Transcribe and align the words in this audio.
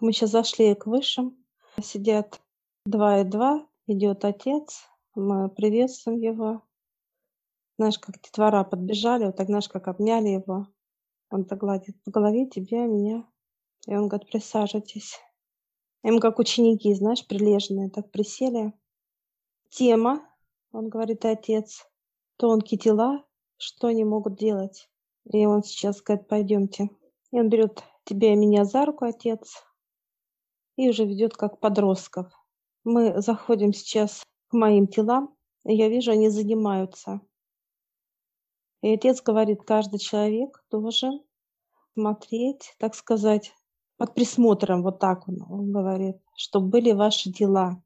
Мы 0.00 0.12
сейчас 0.12 0.30
зашли 0.30 0.74
к 0.74 0.86
высшим. 0.86 1.36
Сидят 1.82 2.40
два 2.86 3.20
и 3.20 3.24
два. 3.24 3.66
Идет 3.86 4.24
отец. 4.24 4.88
Мы 5.14 5.50
приветствуем 5.50 6.18
его. 6.18 6.62
Знаешь, 7.76 7.98
как 7.98 8.18
детвора 8.20 8.64
подбежали, 8.64 9.26
вот 9.26 9.36
так, 9.36 9.46
знаешь, 9.46 9.68
как 9.68 9.88
обняли 9.88 10.28
его. 10.28 10.68
Он 11.30 11.44
так 11.44 11.58
гладит 11.58 12.02
по 12.02 12.10
голове 12.10 12.46
тебя, 12.46 12.86
меня. 12.86 13.26
И 13.86 13.94
он 13.94 14.08
говорит, 14.08 14.30
присаживайтесь. 14.30 15.18
И 16.02 16.10
мы 16.10 16.20
как 16.20 16.38
ученики, 16.38 16.94
знаешь, 16.94 17.26
прилежные, 17.26 17.90
так 17.90 18.10
присели. 18.10 18.72
Тема, 19.68 20.26
он 20.72 20.88
говорит, 20.88 21.26
отец, 21.26 21.86
тонкие 22.36 22.78
тела, 22.78 23.24
что 23.58 23.88
они 23.88 24.04
могут 24.04 24.36
делать? 24.36 24.88
И 25.30 25.44
он 25.44 25.62
сейчас 25.62 26.00
говорит, 26.00 26.26
пойдемте. 26.26 26.88
И 27.32 27.38
он 27.38 27.50
берет 27.50 27.84
тебя 28.04 28.32
и 28.32 28.36
меня 28.36 28.64
за 28.64 28.86
руку, 28.86 29.04
отец, 29.04 29.62
и 30.80 30.88
уже 30.88 31.04
ведет 31.04 31.36
как 31.36 31.60
подростков. 31.60 32.32
Мы 32.84 33.20
заходим 33.20 33.74
сейчас 33.74 34.22
к 34.48 34.54
моим 34.54 34.86
телам, 34.86 35.36
и 35.66 35.74
я 35.74 35.90
вижу, 35.90 36.12
они 36.12 36.30
занимаются. 36.30 37.20
И 38.80 38.94
отец 38.94 39.20
говорит, 39.20 39.62
каждый 39.62 39.98
человек 39.98 40.64
должен 40.70 41.20
смотреть, 41.92 42.74
так 42.78 42.94
сказать, 42.94 43.52
под 43.98 44.14
присмотром, 44.14 44.82
вот 44.82 44.98
так 45.00 45.28
он, 45.28 45.42
он 45.50 45.70
говорит, 45.70 46.16
чтобы 46.34 46.68
были 46.68 46.92
ваши 46.92 47.30
дела. 47.30 47.82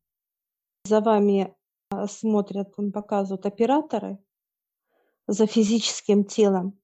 За 0.85 1.01
вами 1.01 1.53
а, 1.91 2.07
смотрят, 2.07 2.75
он 2.77 2.93
показывает 2.93 3.45
операторы 3.45 4.19
за 5.27 5.49
физическим 5.49 6.25
телом, 6.25 6.79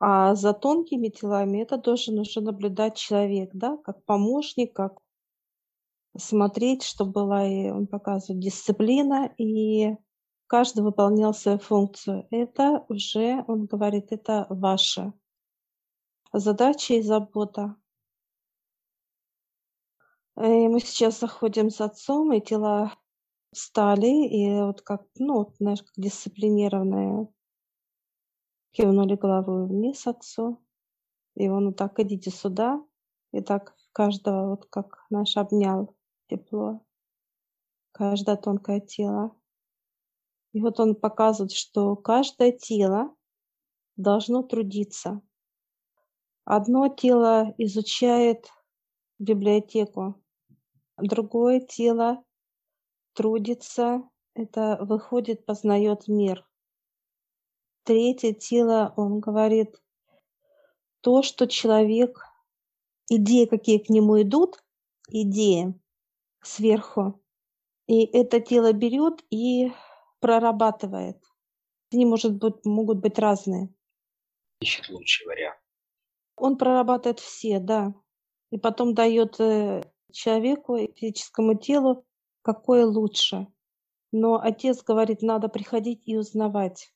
а 0.00 0.34
за 0.34 0.52
тонкими 0.54 1.06
телами 1.06 1.62
это 1.62 1.76
должен 1.76 2.18
уже 2.18 2.40
наблюдать 2.40 2.96
человек, 2.96 3.50
да, 3.52 3.76
как 3.84 4.04
помощник, 4.04 4.74
как 4.74 5.05
смотреть, 6.18 6.82
чтобы 6.82 7.12
была, 7.12 7.46
и 7.46 7.70
он 7.70 7.86
показывает, 7.86 8.42
дисциплина, 8.42 9.32
и 9.38 9.96
каждый 10.46 10.82
выполнял 10.82 11.34
свою 11.34 11.58
функцию. 11.58 12.26
Это 12.30 12.84
уже, 12.88 13.44
он 13.46 13.66
говорит, 13.66 14.12
это 14.12 14.46
ваша 14.50 15.12
задача 16.32 16.94
и 16.94 17.02
забота. 17.02 17.76
И 20.38 20.68
мы 20.68 20.80
сейчас 20.80 21.20
заходим 21.20 21.70
с 21.70 21.80
отцом, 21.80 22.32
и 22.32 22.40
тела 22.40 22.92
встали, 23.52 24.28
и 24.28 24.60
вот 24.60 24.82
как, 24.82 25.06
ну, 25.18 25.38
вот, 25.38 25.56
знаешь, 25.56 25.82
как 25.82 25.94
дисциплинированные, 25.96 27.28
кивнули 28.72 29.16
головой 29.16 29.66
вниз 29.66 30.06
отцу, 30.06 30.62
и 31.34 31.48
он 31.48 31.68
вот 31.68 31.76
так, 31.76 31.98
идите 32.00 32.30
сюда, 32.30 32.84
и 33.32 33.40
так 33.40 33.74
каждого 33.92 34.50
вот 34.50 34.66
как, 34.66 35.06
наш 35.08 35.38
обнял 35.38 35.95
тепло, 36.28 36.84
каждое 37.92 38.36
тонкое 38.36 38.80
тело. 38.80 39.36
И 40.52 40.60
вот 40.60 40.80
он 40.80 40.94
показывает, 40.94 41.52
что 41.52 41.96
каждое 41.96 42.52
тело 42.52 43.14
должно 43.96 44.42
трудиться. 44.42 45.20
Одно 46.44 46.88
тело 46.88 47.54
изучает 47.58 48.50
библиотеку, 49.18 50.22
другое 50.96 51.60
тело 51.60 52.22
трудится, 53.14 54.08
это 54.34 54.78
выходит, 54.80 55.44
познает 55.44 56.06
мир. 56.06 56.46
Третье 57.82 58.32
тело, 58.32 58.92
он 58.96 59.20
говорит, 59.20 59.74
то, 61.00 61.22
что 61.22 61.46
человек, 61.46 62.20
идеи, 63.08 63.46
какие 63.46 63.78
к 63.78 63.88
нему 63.88 64.20
идут, 64.22 64.62
идеи 65.08 65.74
сверху, 66.42 67.22
и 67.86 68.04
это 68.04 68.40
тело 68.40 68.72
берет 68.72 69.24
и 69.30 69.72
прорабатывает. 70.20 71.22
Они, 71.92 72.04
может 72.04 72.34
быть, 72.36 72.64
могут 72.64 72.98
быть 72.98 73.18
разные. 73.18 73.72
Ищет 74.60 74.88
лучший 74.88 75.26
вариант. 75.26 75.58
Он 76.36 76.58
прорабатывает 76.58 77.20
все, 77.20 77.60
да 77.60 77.94
и 78.50 78.58
потом 78.58 78.94
дает 78.94 79.38
э, 79.40 79.82
человеку, 80.12 80.78
физическому 80.94 81.56
телу, 81.56 82.04
какое 82.42 82.86
лучше. 82.86 83.46
Но 84.12 84.40
отец 84.40 84.82
говорит, 84.82 85.22
надо 85.22 85.48
приходить 85.48 86.02
и 86.06 86.16
узнавать. 86.16 86.92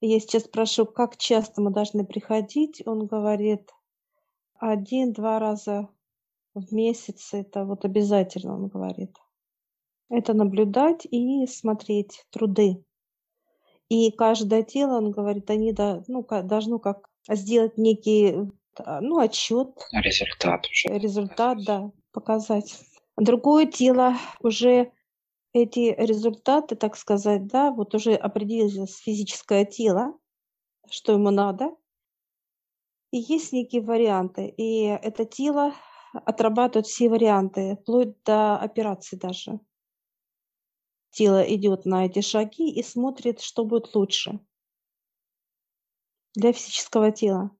Я 0.00 0.18
сейчас 0.20 0.44
спрошу, 0.44 0.86
как 0.86 1.16
часто 1.16 1.60
мы 1.60 1.70
должны 1.70 2.06
приходить? 2.06 2.82
Он 2.86 3.06
говорит, 3.06 3.70
один-два 4.54 5.38
раза 5.38 5.88
в 6.54 6.72
месяц, 6.72 7.32
это 7.32 7.64
вот 7.64 7.84
обязательно, 7.84 8.54
он 8.54 8.68
говорит. 8.68 9.16
Это 10.08 10.34
наблюдать 10.34 11.06
и 11.10 11.46
смотреть 11.46 12.24
труды. 12.30 12.84
И 13.88 14.10
каждое 14.10 14.62
тело, 14.62 14.98
он 14.98 15.10
говорит, 15.10 15.50
они 15.50 15.72
да, 15.72 16.02
ну, 16.08 16.26
должно 16.44 16.78
как 16.78 17.08
сделать 17.28 17.78
некий 17.78 18.50
а, 18.76 19.00
ну, 19.00 19.18
отчет, 19.18 19.68
Результат 19.92 20.66
уже. 20.66 20.98
результат, 20.98 21.64
да, 21.64 21.90
показать. 22.12 22.78
Другое 23.16 23.66
дело 23.66 24.14
уже 24.40 24.92
эти 25.52 25.94
результаты, 25.98 26.76
так 26.76 26.96
сказать, 26.96 27.46
да, 27.46 27.70
вот 27.70 27.94
уже 27.94 28.14
определилось 28.14 28.96
физическое 28.96 29.64
тело, 29.64 30.14
что 30.90 31.12
ему 31.12 31.30
надо. 31.30 31.74
И 33.10 33.18
есть 33.18 33.52
некие 33.52 33.82
варианты. 33.82 34.46
И 34.46 34.84
это 34.84 35.26
тело 35.26 35.74
отрабатывает 36.12 36.86
все 36.86 37.08
варианты, 37.08 37.76
вплоть 37.82 38.22
до 38.24 38.56
операции 38.56 39.16
даже. 39.16 39.60
Тело 41.10 41.42
идет 41.42 41.84
на 41.84 42.06
эти 42.06 42.20
шаги 42.20 42.70
и 42.70 42.82
смотрит, 42.82 43.40
что 43.40 43.64
будет 43.64 43.94
лучше 43.94 44.40
для 46.34 46.52
физического 46.52 47.10
тела 47.12 47.50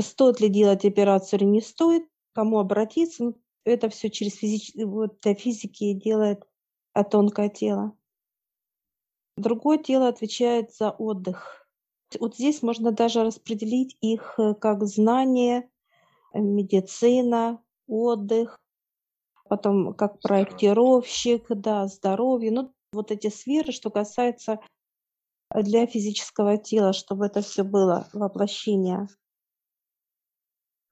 стоит 0.00 0.40
ли 0.40 0.48
делать 0.48 0.84
операцию 0.84 1.40
или 1.40 1.46
не 1.46 1.60
стоит, 1.60 2.04
кому 2.34 2.58
обратиться. 2.58 3.24
Ну, 3.24 3.42
это 3.64 3.88
все 3.88 4.10
через 4.10 4.34
физич... 4.34 4.72
вот, 4.74 5.20
для 5.20 5.34
физики 5.34 5.92
делает 5.94 6.44
а 6.92 7.04
тонкое 7.04 7.50
тело. 7.50 7.96
Другое 9.36 9.76
тело 9.78 10.08
отвечает 10.08 10.74
за 10.74 10.90
отдых. 10.90 11.68
Вот 12.18 12.36
здесь 12.36 12.62
можно 12.62 12.90
даже 12.90 13.22
распределить 13.22 13.96
их 14.00 14.34
э, 14.38 14.54
как 14.54 14.84
знание, 14.86 15.68
медицина, 16.40 17.62
отдых, 17.86 18.58
потом 19.48 19.94
как 19.94 20.20
проектировщик, 20.20 21.46
да, 21.48 21.86
здоровье. 21.86 22.50
Ну, 22.50 22.72
вот 22.92 23.10
эти 23.10 23.28
сферы, 23.28 23.72
что 23.72 23.90
касается 23.90 24.60
для 25.54 25.86
физического 25.86 26.58
тела, 26.58 26.92
чтобы 26.92 27.26
это 27.26 27.40
все 27.40 27.62
было 27.62 28.08
воплощение. 28.12 29.08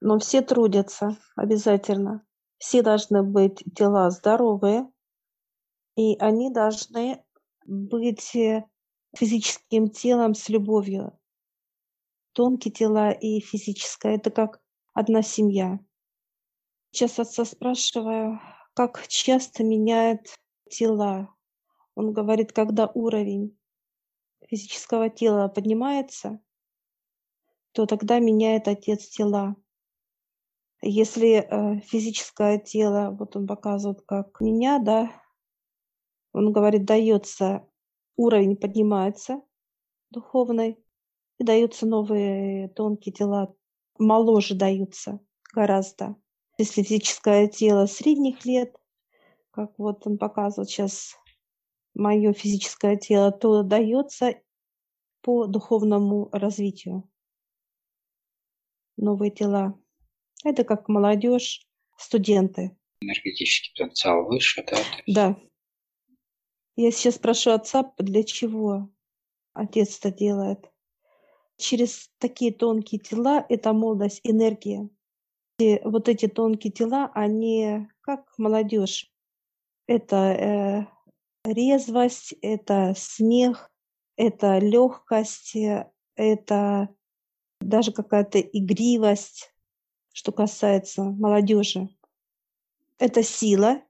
Но 0.01 0.19
все 0.19 0.41
трудятся 0.41 1.17
обязательно. 1.35 2.25
Все 2.57 2.81
должны 2.81 3.23
быть 3.23 3.63
тела 3.75 4.09
здоровые, 4.09 4.89
и 5.97 6.17
они 6.19 6.51
должны 6.51 7.23
быть 7.65 8.35
э, 8.35 8.65
физическим 9.15 9.89
телом 9.89 10.35
с 10.35 10.49
любовью. 10.49 11.17
Тонкие 12.33 12.71
тела 12.73 13.11
и 13.11 13.39
физическое— 13.39 14.15
это 14.17 14.29
как 14.29 14.61
одна 14.95 15.21
семья. 15.21 15.79
Сейчас 16.89 17.19
отца 17.19 17.45
спрашиваю, 17.45 18.39
как 18.73 19.07
часто 19.07 19.63
меняет 19.63 20.33
тела. 20.69 21.35
Он 21.93 22.13
говорит, 22.13 22.53
когда 22.53 22.87
уровень 22.87 23.57
физического 24.47 25.09
тела 25.09 25.49
поднимается, 25.49 26.39
то 27.73 27.85
тогда 27.85 28.19
меняет 28.19 28.67
отец 28.67 29.09
тела. 29.09 29.55
Если 30.81 31.39
э, 31.39 31.81
физическое 31.81 32.57
тело, 32.57 33.11
вот 33.11 33.35
он 33.35 33.47
показывает, 33.47 34.01
как 34.05 34.39
меня, 34.39 34.79
да, 34.79 35.11
он 36.31 36.53
говорит, 36.53 36.85
дается, 36.85 37.67
уровень 38.15 38.55
поднимается 38.55 39.41
духовный, 40.09 40.77
и 41.37 41.43
даются 41.43 41.85
новые 41.85 42.69
тонкие 42.69 43.11
тела, 43.11 43.53
моложе 43.97 44.55
даются 44.55 45.19
гораздо. 45.53 46.15
Если 46.57 46.83
физическое 46.83 47.47
тело 47.47 47.85
средних 47.85 48.45
лет, 48.45 48.75
как 49.51 49.77
вот 49.77 50.05
он 50.07 50.17
показывает 50.17 50.69
сейчас 50.69 51.15
мое 51.93 52.33
физическое 52.33 52.97
тело, 52.97 53.31
то 53.31 53.63
дается 53.63 54.35
по 55.21 55.47
духовному 55.47 56.29
развитию 56.31 57.09
новые 58.97 59.31
тела. 59.31 59.79
Это 60.43 60.63
как 60.63 60.87
молодежь, 60.87 61.67
студенты. 61.97 62.77
Энергетический 63.01 63.71
потенциал 63.71 64.25
выше, 64.25 64.63
да? 64.65 64.77
Да. 65.07 65.37
Я 66.75 66.91
сейчас 66.91 67.17
прошу 67.17 67.51
отца, 67.51 67.93
для 67.97 68.23
чего 68.23 68.89
отец 69.53 69.97
это 69.99 70.11
делает. 70.11 70.71
Через 71.57 72.09
такие 72.17 72.51
тонкие 72.51 72.99
тела 72.99 73.45
это 73.47 73.73
молодость, 73.73 74.19
энергия. 74.23 74.89
И 75.57 75.79
вот 75.83 76.09
эти 76.09 76.27
тонкие 76.27 76.71
тела, 76.71 77.11
они 77.13 77.87
как 78.01 78.37
молодежь. 78.37 79.11
Это 79.87 80.15
э, 80.15 80.85
резвость, 81.45 82.33
это 82.41 82.93
смех, 82.97 83.71
это 84.17 84.57
легкость, 84.59 85.55
э, 85.55 85.89
это 86.15 86.89
даже 87.61 87.91
какая-то 87.91 88.39
игривость, 88.39 89.53
что 90.13 90.31
касается 90.31 91.03
молодежи. 91.03 91.89
Это 92.97 93.23
сила, 93.23 93.81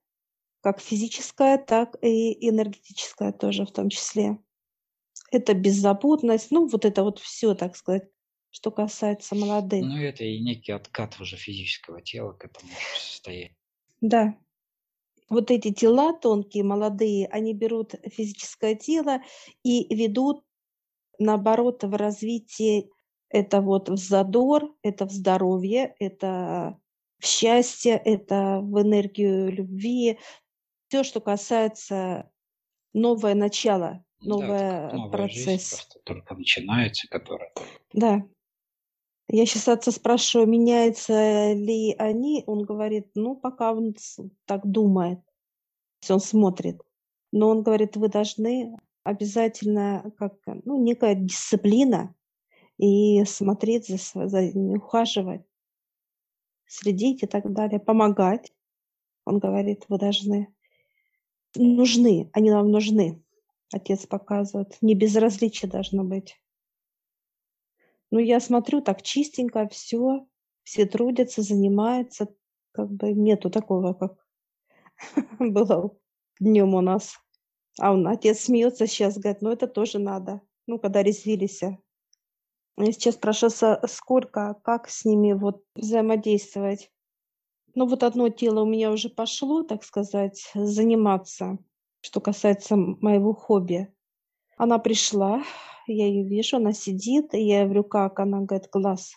как 0.62 0.80
физическая, 0.80 1.58
так 1.58 1.96
и 2.02 2.50
энергетическая 2.50 3.32
тоже 3.32 3.66
в 3.66 3.72
том 3.72 3.90
числе. 3.90 4.40
Это 5.32 5.54
беззаботность, 5.54 6.52
ну 6.52 6.68
вот 6.68 6.86
это 6.86 7.04
вот 7.04 7.20
все, 7.20 7.56
так 7.56 7.76
сказать, 7.76 8.10
что 8.52 8.72
касается 8.72 9.36
молодых. 9.36 9.84
Ну, 9.84 9.98
это 9.98 10.24
и 10.24 10.40
некий 10.40 10.72
откат 10.72 11.20
уже 11.20 11.36
физического 11.36 12.02
тела 12.02 12.34
к 12.34 12.46
этому 12.46 12.72
состоянию. 12.98 13.56
Да. 14.02 14.38
Вот 15.28 15.50
эти 15.52 15.74
тела 15.74 16.14
тонкие, 16.14 16.64
молодые, 16.64 17.28
они 17.28 17.54
берут 17.54 17.96
физическое 18.06 18.76
тело 18.76 19.22
и 19.64 19.94
ведут, 19.94 20.44
наоборот, 21.18 21.84
в 21.84 21.96
развитие 21.96 22.90
это 23.30 23.60
вот 23.60 23.90
в 23.90 23.98
задор, 23.98 24.74
это 24.84 25.06
в 25.06 25.12
здоровье, 25.12 25.96
это 26.00 26.80
в 27.20 27.26
счастье, 27.26 27.98
это 27.98 28.60
в 28.62 28.82
энергию 28.82 29.52
любви. 29.52 30.20
Все, 30.88 31.04
что 31.04 31.20
касается 31.20 32.32
новое 32.94 33.36
начало, 33.36 34.05
новое 34.22 34.92
да, 34.92 35.08
процесс. 35.10 35.70
просто 35.70 36.00
только 36.04 36.36
начинается, 36.36 37.08
которая. 37.08 37.52
Да. 37.94 38.24
Я 39.28 39.46
сейчас 39.46 39.68
отца 39.68 39.92
спрашиваю, 39.92 40.48
меняются 40.48 41.54
ли 41.54 41.96
они. 41.98 42.44
Он 42.46 42.64
говорит, 42.64 43.10
ну, 43.16 43.36
пока 43.36 43.74
он 43.74 43.96
так 44.46 44.66
думает, 44.66 45.20
он 46.10 46.20
смотрит. 46.20 46.80
Но 47.32 47.50
он 47.50 47.64
говорит, 47.64 47.96
вы 47.98 48.08
должны 48.08 48.78
обязательно, 49.04 50.12
как, 50.18 50.34
ну, 50.64 50.82
некая 50.82 51.16
дисциплина, 51.16 52.16
и 52.78 53.24
смотреть 53.26 53.88
за, 53.88 54.28
за 54.28 54.42
ухаживать, 54.54 55.46
следить 56.66 57.24
и 57.24 57.28
так 57.28 57.52
далее, 57.52 57.80
помогать. 57.80 58.54
Он 59.26 59.40
говорит, 59.40 59.86
вы 59.88 59.98
должны, 59.98 60.54
нужны, 61.56 62.30
они 62.34 62.52
нам 62.52 62.70
нужны. 62.70 63.24
Отец 63.74 64.06
показывает, 64.06 64.78
не 64.82 64.96
безразличие 64.96 65.70
должно 65.70 66.04
быть. 66.04 66.40
Ну, 68.12 68.20
я 68.20 68.40
смотрю, 68.40 68.82
так 68.82 69.02
чистенько 69.02 69.68
все, 69.68 70.28
все 70.64 70.86
трудятся, 70.86 71.42
занимаются, 71.42 72.28
как 72.72 72.92
бы 72.92 73.14
нету 73.14 73.50
такого, 73.50 73.94
как 73.94 74.26
было 75.40 75.98
днем 76.40 76.76
у 76.76 76.82
нас. 76.82 77.18
А 77.80 77.92
он, 77.92 78.08
отец 78.08 78.42
смеется 78.42 78.88
сейчас, 78.88 79.18
говорит, 79.18 79.42
ну 79.42 79.52
это 79.52 79.68
тоже 79.68 80.00
надо. 80.00 80.42
Ну, 80.68 80.80
когда 80.80 81.04
резвились. 81.04 81.62
Я 81.62 82.92
сейчас 82.92 83.16
спрашиваю, 83.16 83.80
сколько, 83.88 84.56
как 84.64 84.90
с 84.90 85.06
ними 85.06 85.34
вот 85.34 85.64
взаимодействовать. 85.76 86.92
Ну 87.74 87.86
вот 87.88 88.04
одно 88.04 88.30
тело 88.30 88.62
у 88.62 88.66
меня 88.66 88.92
уже 88.92 89.10
пошло, 89.10 89.64
так 89.64 89.84
сказать, 89.84 90.50
заниматься, 90.54 91.58
что 92.06 92.22
касается 92.22 92.76
моего 92.76 93.34
хобби. 93.34 93.92
Она 94.58 94.78
пришла, 94.78 95.44
я 95.88 96.06
ее 96.06 96.24
вижу, 96.24 96.58
она 96.58 96.72
сидит, 96.72 97.34
и 97.34 97.42
я 97.42 97.64
говорю, 97.64 97.84
как? 97.84 98.20
Она 98.20 98.42
говорит, 98.42 98.70
глаз. 98.72 99.16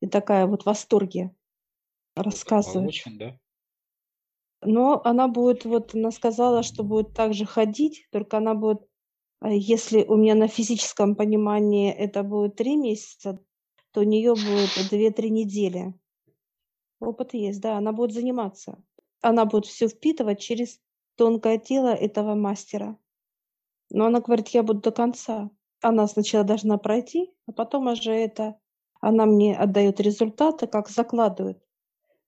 И 0.00 0.06
такая 0.06 0.46
вот 0.46 0.62
в 0.62 0.66
восторге 0.66 1.34
рассказывает. 2.14 2.94
Да? 3.18 3.38
Но 4.60 5.00
она 5.02 5.28
будет, 5.28 5.64
вот 5.64 5.94
она 5.94 6.10
сказала, 6.10 6.62
что 6.62 6.84
будет 6.84 7.14
также 7.14 7.46
ходить, 7.46 8.06
только 8.10 8.36
она 8.36 8.54
будет 8.54 8.82
а 9.40 9.50
если 9.50 10.04
у 10.04 10.16
меня 10.16 10.34
на 10.34 10.48
физическом 10.48 11.16
понимании 11.16 11.90
это 11.90 12.22
будет 12.22 12.56
три 12.56 12.76
месяца, 12.76 13.38
то 13.92 14.00
у 14.00 14.04
нее 14.04 14.34
будет 14.34 14.88
две-три 14.90 15.28
недели. 15.28 15.94
Опыт 17.00 17.34
есть, 17.34 17.60
да, 17.60 17.76
она 17.76 17.92
будет 17.92 18.12
заниматься. 18.12 18.82
Она 19.20 19.44
будет 19.44 19.66
все 19.66 19.88
впитывать 19.88 20.40
через 20.40 20.80
тонкое 21.16 21.58
тело 21.58 21.94
этого 21.94 22.34
мастера. 22.34 22.98
Но 23.90 24.06
она 24.06 24.20
говорит, 24.20 24.48
я 24.48 24.62
буду 24.62 24.80
до 24.80 24.92
конца. 24.92 25.50
Она 25.80 26.06
сначала 26.06 26.44
должна 26.44 26.78
пройти, 26.78 27.32
а 27.46 27.52
потом 27.52 27.86
уже 27.86 28.12
это 28.12 28.58
она 29.00 29.26
мне 29.26 29.54
отдает 29.54 30.00
результаты, 30.00 30.66
как 30.66 30.88
закладывает 30.88 31.58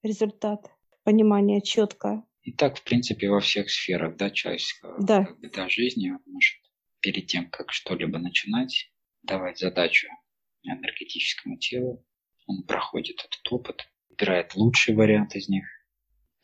результат, 0.03 0.71
понимание 1.05 1.63
четко. 1.63 2.23
И 2.43 2.53
так, 2.53 2.79
в 2.79 2.85
принципе, 2.85 3.31
во 3.31 3.41
всех 3.41 3.71
сферах, 3.71 4.17
да, 4.17 4.31
человеческого 4.31 5.03
да. 5.03 5.25
как 5.25 5.41
бы, 5.41 5.49
да, 5.49 5.69
жизни 5.71 6.13
может 6.27 6.57
перед 7.01 7.27
тем, 7.27 7.49
как 7.51 7.73
что-либо 7.73 8.19
начинать, 8.19 8.93
давать 9.23 9.59
задачу 9.59 10.09
энергетическому 10.63 11.57
телу. 11.57 12.05
Он 12.47 12.63
проходит 12.63 13.21
этот 13.21 13.51
опыт, 13.51 13.89
выбирает 14.11 14.55
лучший 14.55 14.95
вариант 14.95 15.35
из 15.35 15.49
них, 15.49 15.65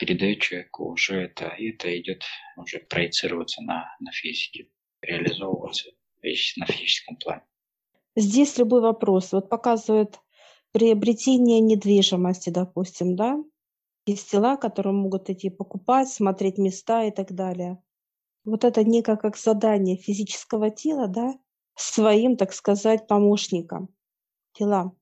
передает 0.04 0.40
человеку 0.40 0.90
уже 0.90 1.22
это, 1.22 1.48
и 1.58 1.70
это 1.70 1.98
идет 1.98 2.24
уже 2.56 2.78
проецироваться 2.80 3.62
на, 3.62 3.84
на 4.00 4.10
физике, 4.12 4.68
реализовываться 5.00 5.90
на 6.56 6.66
физическом 6.66 7.16
плане. 7.16 7.42
Здесь 8.16 8.58
любой 8.58 8.80
вопрос. 8.80 9.32
Вот 9.32 9.48
показывает 9.48 10.20
приобретение 10.72 11.60
недвижимости, 11.60 12.50
допустим, 12.50 13.16
да? 13.16 13.36
Есть 14.06 14.30
тела, 14.30 14.56
которые 14.56 14.92
могут 14.92 15.30
идти 15.30 15.50
покупать, 15.50 16.08
смотреть 16.08 16.58
места 16.58 17.04
и 17.04 17.10
так 17.10 17.32
далее 17.32 17.78
вот 18.44 18.64
это 18.64 18.84
некое 18.84 19.16
как 19.16 19.36
задание 19.36 19.96
физического 19.96 20.70
тела, 20.70 21.08
да, 21.08 21.34
своим, 21.74 22.36
так 22.36 22.52
сказать, 22.52 23.06
помощникам, 23.06 23.88
телам, 24.52 24.98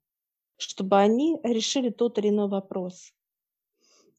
чтобы 0.56 0.98
они 0.98 1.38
решили 1.42 1.90
тот 1.90 2.18
или 2.18 2.28
иной 2.28 2.48
вопрос. 2.48 3.12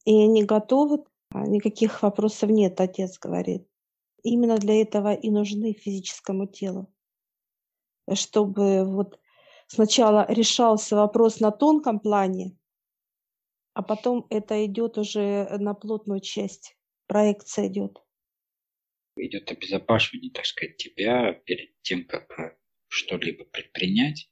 И 0.04 0.14
они 0.14 0.44
готовы, 0.44 1.04
а 1.30 1.46
никаких 1.46 2.02
вопросов 2.02 2.50
нет, 2.50 2.80
отец 2.80 3.18
говорит. 3.18 3.66
Именно 4.22 4.58
для 4.58 4.80
этого 4.80 5.14
и 5.14 5.30
нужны 5.30 5.72
физическому 5.72 6.46
телу. 6.46 6.92
Чтобы 8.12 8.84
вот 8.84 9.20
сначала 9.66 10.26
решался 10.28 10.96
вопрос 10.96 11.40
на 11.40 11.50
тонком 11.50 12.00
плане, 12.00 12.56
а 13.74 13.82
потом 13.82 14.26
это 14.28 14.64
идет 14.66 14.98
уже 14.98 15.48
на 15.58 15.74
плотную 15.74 16.20
часть, 16.20 16.76
проекция 17.06 17.68
идет 17.68 18.02
идет 19.16 19.50
обезопасивание, 19.50 20.30
так 20.30 20.46
сказать, 20.46 20.76
тебя 20.76 21.32
перед 21.32 21.80
тем, 21.82 22.06
как 22.06 22.30
э, 22.38 22.56
что-либо 22.88 23.44
предпринять, 23.44 24.30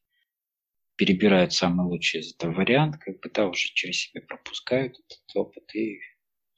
перебирают 1.00 1.54
самый 1.54 1.86
лучший 1.86 2.20
из 2.20 2.34
этого 2.34 2.52
вариант, 2.52 2.98
как 2.98 3.20
бы, 3.20 3.30
да, 3.32 3.46
уже 3.46 3.72
через 3.72 4.02
себя 4.02 4.20
пропускают 4.20 4.98
этот 4.98 5.34
опыт 5.34 5.74
и 5.74 5.98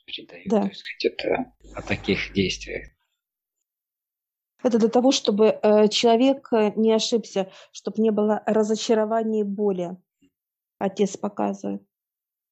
передают, 0.04 0.49
да. 0.49 0.62
так 0.62 0.75
сказать, 0.75 1.04
это 1.04 1.52
о 1.76 1.82
таких 1.82 2.32
действиях. 2.32 2.88
Это 4.64 4.80
для 4.80 4.88
того, 4.88 5.12
чтобы 5.12 5.46
э, 5.46 5.87
человек 5.90 6.49
э, 6.52 6.72
не 6.75 6.92
ошибся, 6.92 7.52
чтобы 7.70 8.02
не 8.02 8.11
было 8.11 8.42
разочарования 8.44 9.42
и 9.42 9.44
боли. 9.44 9.96
Отец 10.78 11.16
показывает. 11.16 11.87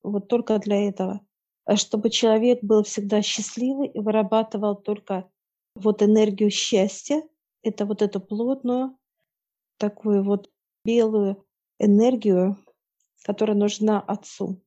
Вот 0.05 0.29
только 0.29 0.61
для 0.61 0.89
этого. 0.89 1.27
Чтобы 1.75 2.11
человек 2.11 2.61
был 2.63 2.85
всегда 2.85 3.21
счастливый 3.21 3.89
и 3.89 3.99
вырабатывал 3.99 4.77
только 4.77 5.29
вот 5.75 6.05
энергию 6.05 6.51
счастья, 6.51 7.21
это 7.65 7.85
вот 7.85 8.01
эту 8.01 8.21
плотную, 8.21 8.97
такую 9.77 10.23
вот 10.23 10.49
белую 10.85 11.45
энергию, 11.81 12.63
которая 13.25 13.57
нужна 13.57 14.01
Отцу. 14.01 14.63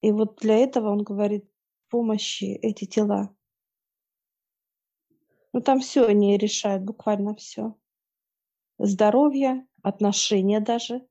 И 0.00 0.10
вот 0.10 0.38
для 0.40 0.56
этого 0.56 0.90
он 0.90 1.04
говорит 1.04 1.48
помощи 1.88 2.44
эти 2.44 2.86
тела. 2.86 3.34
Ну 5.52 5.60
там 5.60 5.80
все 5.80 6.06
они 6.06 6.36
решают, 6.36 6.82
буквально 6.82 7.34
все. 7.34 7.74
Здоровье, 8.78 9.66
отношения 9.82 10.60
даже. 10.60 11.06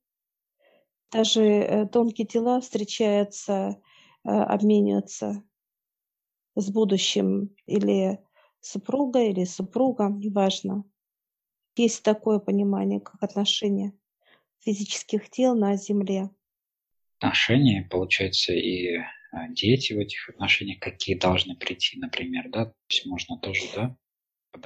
Даже 1.11 1.43
э, 1.43 1.87
тонкие 1.87 2.27
тела 2.27 2.59
встречаются, 2.61 3.81
э, 4.23 4.29
обмениваются 4.29 5.43
с 6.55 6.69
будущим 6.71 7.55
или 7.65 8.19
супруга 8.59 9.21
или 9.21 9.45
супруга, 9.45 10.09
неважно. 10.09 10.83
Есть 11.75 12.03
такое 12.03 12.39
понимание, 12.39 12.99
как 12.99 13.21
отношения 13.21 13.93
физических 14.65 15.29
тел 15.29 15.55
на 15.55 15.75
Земле. 15.77 16.29
Отношения, 17.19 17.87
получается, 17.89 18.53
и 18.53 18.97
а, 19.31 19.47
дети 19.49 19.93
в 19.93 19.99
этих 19.99 20.29
отношениях, 20.29 20.79
какие 20.79 21.17
должны 21.17 21.55
прийти, 21.55 21.97
например, 21.99 22.49
да? 22.49 22.65
То 22.65 22.75
есть 22.89 23.05
можно 23.05 23.37
тоже, 23.37 23.61
да? 23.75 23.97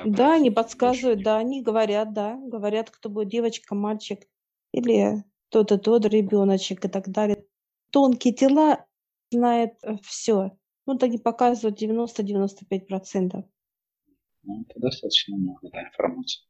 Да, 0.05 0.35
они 0.35 0.51
подсказывают, 0.51 1.23
да, 1.23 1.37
они 1.37 1.63
говорят, 1.63 2.13
да, 2.13 2.35
говорят, 2.35 2.89
кто 2.89 3.09
будет 3.09 3.29
девочка, 3.29 3.75
мальчик 3.75 4.19
или 4.71 5.23
тот 5.49 5.71
и 5.71 5.77
тот 5.77 6.05
ребеночек 6.05 6.85
и 6.85 6.87
так 6.87 7.09
далее. 7.09 7.43
тонкие 7.91 8.33
тела 8.33 8.85
знает 9.31 9.73
э, 9.81 9.95
все. 10.03 10.51
Ну, 10.85 10.97
так 10.97 11.11
и 11.11 11.17
показывают 11.17 11.81
90-95%. 11.81 13.43
Ну, 14.43 14.61
это 14.61 14.79
достаточно 14.79 15.35
много 15.35 15.69
да, 15.69 15.83
информации. 15.83 16.43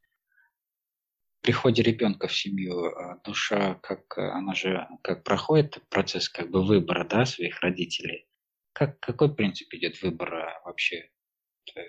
При 1.42 1.52
приходе 1.52 1.82
ребенка 1.82 2.28
в 2.28 2.36
семью 2.36 2.84
а, 2.84 3.18
душа, 3.24 3.74
как 3.82 4.18
она 4.18 4.54
же 4.54 4.86
как 5.02 5.24
проходит 5.24 5.78
процесс 5.88 6.28
как 6.28 6.50
бы 6.50 6.62
выбора 6.62 7.06
да, 7.08 7.24
своих 7.24 7.60
родителей. 7.60 8.28
Как, 8.72 9.00
какой 9.00 9.34
принцип 9.34 9.72
идет 9.72 10.00
выбора 10.02 10.60
вообще? 10.64 11.10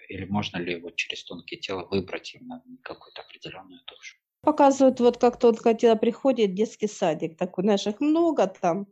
Или 0.07 0.25
можно 0.25 0.57
ли 0.57 0.79
вот 0.79 0.95
через 0.95 1.25
тонкие 1.25 1.59
тела 1.59 1.85
выбрать 1.89 2.33
именно 2.33 2.63
какую-то 2.81 3.21
определенную 3.23 3.81
душу? 3.87 4.17
Показывают, 4.41 4.99
вот 4.99 5.17
как 5.17 5.37
тонкое 5.37 5.73
тело 5.73 5.95
приходит, 5.95 6.55
детский 6.55 6.87
садик 6.87 7.37
такой, 7.37 7.63
знаешь, 7.63 7.85
их 7.85 7.99
много 7.99 8.47
там, 8.47 8.87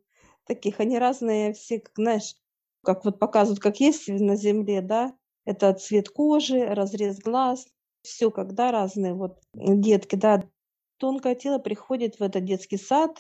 таких, 0.45 0.79
они 0.79 0.99
разные 0.99 1.53
все, 1.53 1.79
как, 1.79 1.93
знаешь, 1.95 2.35
как 2.83 3.05
вот 3.05 3.17
показывают, 3.17 3.59
как 3.59 3.79
есть 3.79 4.07
на 4.09 4.35
земле, 4.35 4.81
да, 4.81 5.15
это 5.45 5.73
цвет 5.73 6.09
кожи, 6.09 6.65
разрез 6.65 7.19
глаз, 7.19 7.67
все 8.01 8.31
когда 8.31 8.71
разные 8.71 9.13
вот 9.13 9.39
детки, 9.53 10.15
да. 10.15 10.49
Тонкое 10.97 11.35
тело 11.35 11.59
приходит 11.59 12.19
в 12.19 12.21
этот 12.23 12.43
детский 12.43 12.77
сад, 12.77 13.19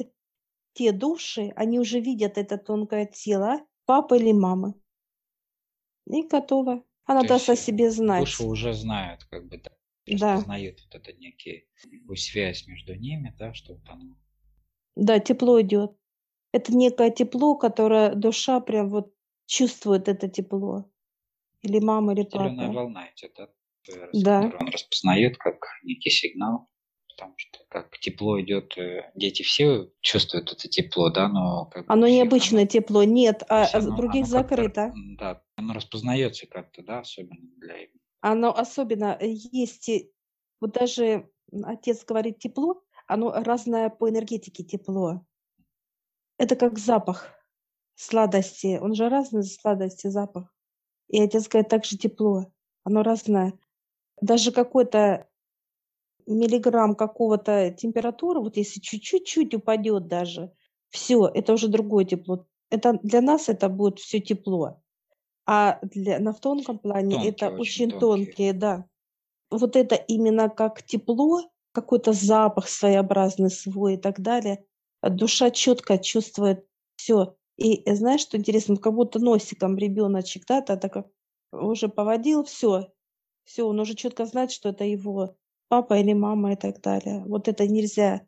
те 0.73 0.91
души, 0.91 1.51
они 1.55 1.79
уже 1.79 1.99
видят 1.99 2.37
это 2.37 2.57
тонкое 2.57 3.05
тело 3.05 3.61
папы 3.85 4.17
или 4.17 4.31
мамы. 4.31 4.73
И 6.07 6.23
готово. 6.23 6.83
Она 7.05 7.21
То 7.21 7.29
даст 7.29 7.49
о 7.49 7.55
себе 7.55 7.89
знать. 7.89 8.21
Души 8.21 8.43
уже 8.43 8.73
знают, 8.73 9.23
как 9.25 9.47
бы, 9.47 9.57
да, 9.57 9.71
да. 10.05 10.35
распознают 10.35 10.81
вот 10.85 10.95
это 10.95 11.13
некие 11.13 11.65
связь 12.15 12.67
между 12.67 12.95
ними, 12.95 13.33
да, 13.37 13.53
что 13.53 13.73
вот 13.73 13.89
оно. 13.89 14.15
Да, 14.95 15.19
тепло 15.19 15.61
идет. 15.61 15.95
Это 16.51 16.75
некое 16.75 17.11
тепло, 17.11 17.55
которое 17.55 18.13
душа 18.15 18.59
прям 18.59 18.89
вот 18.89 19.13
чувствует 19.45 20.07
это 20.07 20.27
тепло. 20.27 20.89
Или 21.61 21.79
мама, 21.79 22.13
или 22.13 22.23
папа. 22.23 22.49
Зеленая 22.49 22.71
волна 22.71 23.07
идет, 23.15 23.33
да? 23.37 23.49
Да. 24.13 24.51
Он 24.59 24.67
распознает 24.67 25.37
как 25.37 25.55
некий 25.83 26.09
сигнал, 26.09 26.69
потому 27.07 27.33
что 27.37 27.59
как 27.69 27.97
тепло 27.99 28.39
идет, 28.41 28.77
э, 28.77 29.11
дети 29.15 29.43
все 29.43 29.89
чувствуют 30.01 30.51
это 30.51 30.67
тепло, 30.67 31.09
да, 31.09 31.27
но 31.27 31.65
как 31.65 31.85
оно 31.89 32.07
необычное 32.07 32.61
оно, 32.61 32.69
тепло, 32.69 33.03
нет, 33.03 33.43
а 33.49 33.67
оно, 33.73 33.95
других 33.95 34.25
оно 34.25 34.31
закрыто. 34.31 34.93
Да, 35.17 35.43
оно 35.55 35.73
распознается 35.73 36.47
как-то, 36.47 36.83
да, 36.83 36.99
особенно 36.99 37.49
для 37.57 37.75
Оно 38.21 38.55
особенно 38.55 39.17
э, 39.19 39.27
есть, 39.31 39.89
вот 40.61 40.71
даже 40.71 41.29
отец 41.63 42.05
говорит 42.05 42.39
тепло, 42.39 42.83
оно 43.07 43.31
разное 43.31 43.89
по 43.89 44.09
энергетике 44.09 44.63
тепло. 44.63 45.25
Это 46.37 46.55
как 46.55 46.79
запах 46.79 47.33
сладости. 47.95 48.79
Он 48.81 48.95
же 48.95 49.09
разный 49.09 49.43
сладости, 49.43 50.07
запах. 50.07 50.53
И 51.09 51.21
отец 51.21 51.49
говорит, 51.49 51.69
так 51.69 51.85
же 51.85 51.97
тепло. 51.97 52.53
Оно 52.83 53.03
разное. 53.03 53.59
Даже 54.21 54.51
какой-то 54.51 55.27
миллиграмм 56.25 56.95
какого-то 56.95 57.71
температуры, 57.71 58.39
вот 58.39 58.57
если 58.57 58.79
чуть-чуть 58.79 59.53
упадет 59.55 60.07
даже, 60.07 60.51
все, 60.89 61.27
это 61.27 61.53
уже 61.53 61.67
другое 61.67 62.05
тепло. 62.05 62.45
Это 62.69 62.99
для 63.01 63.21
нас 63.21 63.49
это 63.49 63.69
будет 63.69 63.99
все 63.99 64.19
тепло. 64.19 64.81
А 65.45 65.79
для, 65.81 66.19
на 66.19 66.33
в 66.33 66.39
тонком 66.39 66.77
плане 66.77 67.15
тонкие, 67.15 67.31
это 67.31 67.47
очень, 67.49 67.59
очень 67.59 67.99
тонкие. 67.99 68.25
тонкие, 68.25 68.53
да. 68.53 68.85
Вот 69.49 69.75
это 69.75 69.95
именно 69.95 70.49
как 70.49 70.83
тепло, 70.83 71.41
какой-то 71.71 72.13
запах 72.13 72.67
своеобразный 72.67 73.49
свой 73.49 73.95
и 73.95 73.97
так 73.97 74.19
далее. 74.19 74.63
Душа 75.01 75.49
четко 75.49 75.97
чувствует 75.97 76.65
все. 76.97 77.35
И 77.57 77.83
знаешь, 77.91 78.21
что 78.21 78.37
интересно, 78.37 78.77
как 78.77 78.93
будто 78.93 79.19
носиком 79.19 79.77
ребеночек, 79.77 80.45
да, 80.47 80.61
так 80.61 81.07
уже 81.51 81.89
поводил, 81.89 82.43
все, 82.43 82.91
все, 83.49 83.63
он 83.63 83.79
уже 83.79 83.95
четко 83.95 84.27
знает, 84.27 84.51
что 84.51 84.69
это 84.69 84.83
его 84.83 85.35
папа 85.69 85.97
или 85.97 86.13
мама 86.13 86.53
и 86.53 86.55
так 86.55 86.81
далее. 86.81 87.23
Вот 87.25 87.47
это 87.47 87.67
нельзя, 87.67 88.21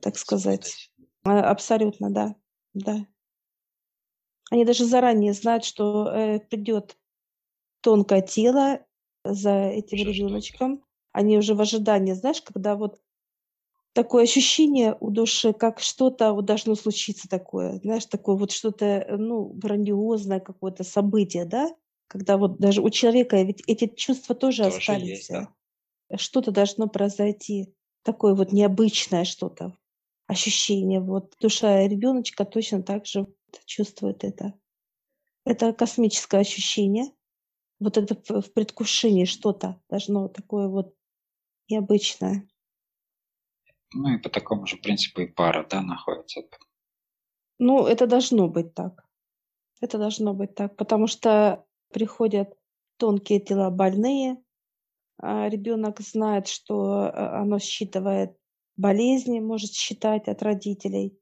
так 0.00 0.16
сказать. 0.16 0.92
А, 1.24 1.50
абсолютно, 1.50 2.10
да, 2.10 2.36
да. 2.72 3.04
Они 4.48 4.64
даже 4.64 4.84
заранее 4.84 5.32
знают, 5.32 5.64
что 5.64 6.08
э, 6.08 6.38
придет 6.38 6.96
тонкое 7.80 8.22
тело 8.22 8.86
за 9.24 9.64
этим 9.64 9.98
ребеночком. 9.98 10.84
Они 11.10 11.36
уже 11.36 11.56
в 11.56 11.60
ожидании, 11.60 12.12
знаешь, 12.12 12.40
когда 12.40 12.76
вот 12.76 13.00
такое 13.94 14.22
ощущение 14.22 14.96
у 15.00 15.10
души, 15.10 15.54
как 15.54 15.80
что-то 15.80 16.32
вот 16.32 16.44
должно 16.44 16.76
случиться 16.76 17.28
такое, 17.28 17.80
знаешь, 17.80 18.06
такое 18.06 18.36
вот 18.36 18.52
что-то, 18.52 18.84
э, 18.84 19.16
ну, 19.16 19.46
грандиозное 19.46 20.38
какое-то 20.38 20.84
событие, 20.84 21.46
да? 21.46 21.74
Когда 22.08 22.36
вот 22.36 22.58
даже 22.58 22.82
у 22.82 22.90
человека, 22.90 23.42
ведь 23.42 23.62
эти 23.66 23.88
чувства 23.88 24.34
тоже, 24.34 24.64
тоже 24.64 24.76
остались. 24.76 25.08
Есть, 25.08 25.30
да. 25.30 25.52
Что-то 26.16 26.52
должно 26.52 26.86
произойти, 26.88 27.74
такое 28.02 28.34
вот 28.34 28.52
необычное 28.52 29.24
что-то, 29.24 29.76
ощущение. 30.26 31.00
Вот 31.00 31.34
душа 31.40 31.86
ребеночка 31.86 32.44
точно 32.44 32.82
так 32.82 33.06
же 33.06 33.26
чувствует 33.64 34.22
это. 34.22 34.54
Это 35.44 35.72
космическое 35.72 36.40
ощущение. 36.40 37.12
Вот 37.80 37.96
это 37.98 38.14
в 38.14 38.52
предвкушении 38.52 39.24
что-то 39.24 39.80
должно 39.90 40.28
такое 40.28 40.68
вот 40.68 40.94
необычное. 41.68 42.48
Ну 43.92 44.14
и 44.14 44.18
по 44.18 44.28
такому 44.28 44.66
же 44.66 44.76
принципу 44.76 45.22
и 45.22 45.26
пара, 45.26 45.66
да, 45.68 45.82
находится. 45.82 46.42
Ну, 47.58 47.86
это 47.86 48.06
должно 48.06 48.48
быть 48.48 48.74
так. 48.74 49.04
Это 49.80 49.98
должно 49.98 50.34
быть 50.34 50.54
так, 50.54 50.76
потому 50.76 51.06
что 51.06 51.65
приходят 51.92 52.56
тонкие 52.98 53.40
тела 53.40 53.70
больные, 53.70 54.42
а 55.18 55.48
ребенок 55.48 56.00
знает, 56.00 56.46
что 56.46 57.10
а, 57.10 57.40
оно 57.40 57.58
считывает 57.58 58.36
болезни, 58.76 59.40
может 59.40 59.72
считать 59.72 60.28
от 60.28 60.42
родителей. 60.42 61.18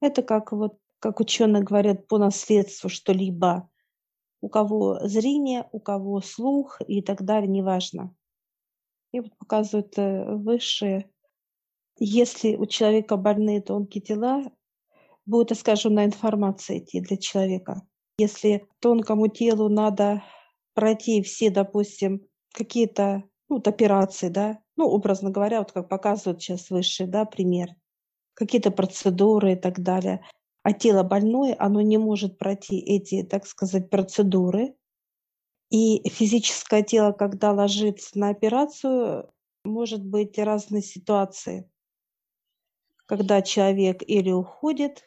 Это 0.00 0.22
как 0.22 0.52
вот, 0.52 0.78
как 1.00 1.20
ученые 1.20 1.62
говорят, 1.62 2.06
по 2.08 2.18
наследству 2.18 2.88
что-либо. 2.88 3.68
У 4.40 4.48
кого 4.48 5.00
зрение, 5.06 5.68
у 5.72 5.80
кого 5.80 6.20
слух 6.20 6.80
и 6.86 7.02
так 7.02 7.24
далее, 7.24 7.48
неважно. 7.48 8.14
И 9.12 9.20
вот 9.20 9.36
показывают 9.36 9.98
э, 9.98 10.36
высшие 10.36 11.10
если 12.00 12.54
у 12.54 12.66
человека 12.66 13.16
больные 13.16 13.60
тонкие 13.60 14.02
тела, 14.02 14.52
будет 15.26 15.52
искаженная 15.52 16.06
информация 16.06 16.78
идти 16.78 17.00
для 17.00 17.16
человека. 17.16 17.82
Если 18.18 18.66
тонкому 18.80 19.28
телу 19.28 19.68
надо 19.68 20.24
пройти 20.74 21.22
все, 21.22 21.50
допустим, 21.50 22.26
какие-то 22.52 23.22
ну, 23.48 23.56
вот 23.56 23.68
операции, 23.68 24.28
да, 24.28 24.58
ну, 24.76 24.86
образно 24.88 25.30
говоря, 25.30 25.60
вот 25.60 25.72
как 25.72 25.88
показывают 25.88 26.42
сейчас 26.42 26.70
высшие, 26.70 27.06
да, 27.06 27.24
пример, 27.24 27.68
какие-то 28.34 28.70
процедуры 28.70 29.52
и 29.52 29.56
так 29.56 29.80
далее, 29.80 30.24
а 30.62 30.72
тело 30.72 31.02
больное, 31.02 31.56
оно 31.58 31.80
не 31.80 31.96
может 31.96 32.38
пройти 32.38 32.78
эти, 32.78 33.22
так 33.22 33.46
сказать, 33.46 33.88
процедуры, 33.88 34.74
и 35.70 36.08
физическое 36.08 36.82
тело, 36.82 37.12
когда 37.12 37.52
ложится 37.52 38.18
на 38.18 38.30
операцию, 38.30 39.30
может 39.64 40.04
быть 40.04 40.38
разные 40.38 40.82
ситуации. 40.82 41.70
Когда 43.06 43.42
человек 43.42 44.02
или 44.06 44.30
уходит, 44.30 45.04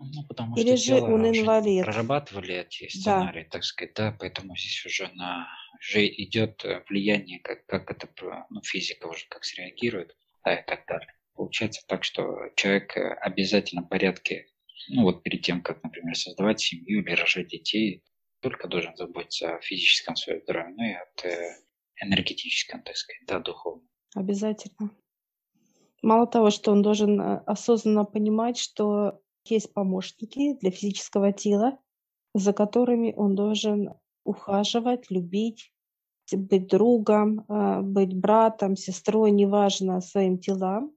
ну, 0.00 0.24
потому 0.26 0.56
или 0.56 0.76
что 0.76 0.98
же 0.98 1.02
он 1.02 1.28
инвалид. 1.28 1.84
Прорабатывали 1.84 2.54
эти 2.54 2.88
сценарии, 2.88 3.44
да. 3.44 3.50
так 3.50 3.64
сказать, 3.64 3.94
да, 3.94 4.16
поэтому 4.18 4.56
здесь 4.56 4.84
уже 4.86 5.08
на 5.14 5.48
уже 5.80 6.06
идет 6.06 6.64
э, 6.64 6.82
влияние, 6.88 7.40
как, 7.40 7.64
как 7.66 7.90
это 7.90 8.08
ну, 8.50 8.62
физика 8.62 9.06
уже 9.06 9.26
как 9.28 9.44
среагирует, 9.44 10.16
да, 10.44 10.54
и 10.54 10.64
так 10.64 10.86
далее. 10.86 11.12
Получается 11.34 11.82
так, 11.86 12.04
что 12.04 12.50
человек 12.56 12.96
э, 12.96 13.14
обязательно 13.14 13.82
в 13.82 13.88
порядке, 13.88 14.46
ну 14.88 15.02
вот 15.02 15.22
перед 15.22 15.42
тем, 15.42 15.62
как, 15.62 15.82
например, 15.82 16.16
создавать 16.16 16.60
семью 16.60 17.02
или 17.02 17.12
рожать 17.14 17.48
детей, 17.48 18.02
только 18.40 18.68
должен 18.68 18.96
заботиться 18.96 19.56
о 19.56 19.60
физическом 19.60 20.16
своем 20.16 20.42
здоровье, 20.42 20.74
но 20.76 20.84
и 20.84 20.92
от 20.92 21.24
э, 21.24 21.56
энергетическом, 22.02 22.82
так 22.82 22.96
сказать, 22.96 23.22
да, 23.26 23.38
духовном. 23.38 23.88
Обязательно. 24.14 24.90
Мало 26.02 26.26
того, 26.26 26.50
что 26.50 26.72
он 26.72 26.82
должен 26.82 27.20
осознанно 27.46 28.04
понимать, 28.04 28.58
что 28.58 29.20
есть 29.44 29.72
помощники 29.72 30.54
для 30.54 30.70
физического 30.70 31.32
тела, 31.32 31.78
за 32.34 32.52
которыми 32.52 33.12
он 33.16 33.34
должен 33.34 33.94
ухаживать, 34.24 35.10
любить, 35.10 35.72
быть 36.32 36.68
другом, 36.68 37.44
э, 37.48 37.80
быть 37.80 38.14
братом, 38.14 38.76
сестрой, 38.76 39.30
неважно, 39.30 40.00
своим 40.00 40.38
телам, 40.38 40.92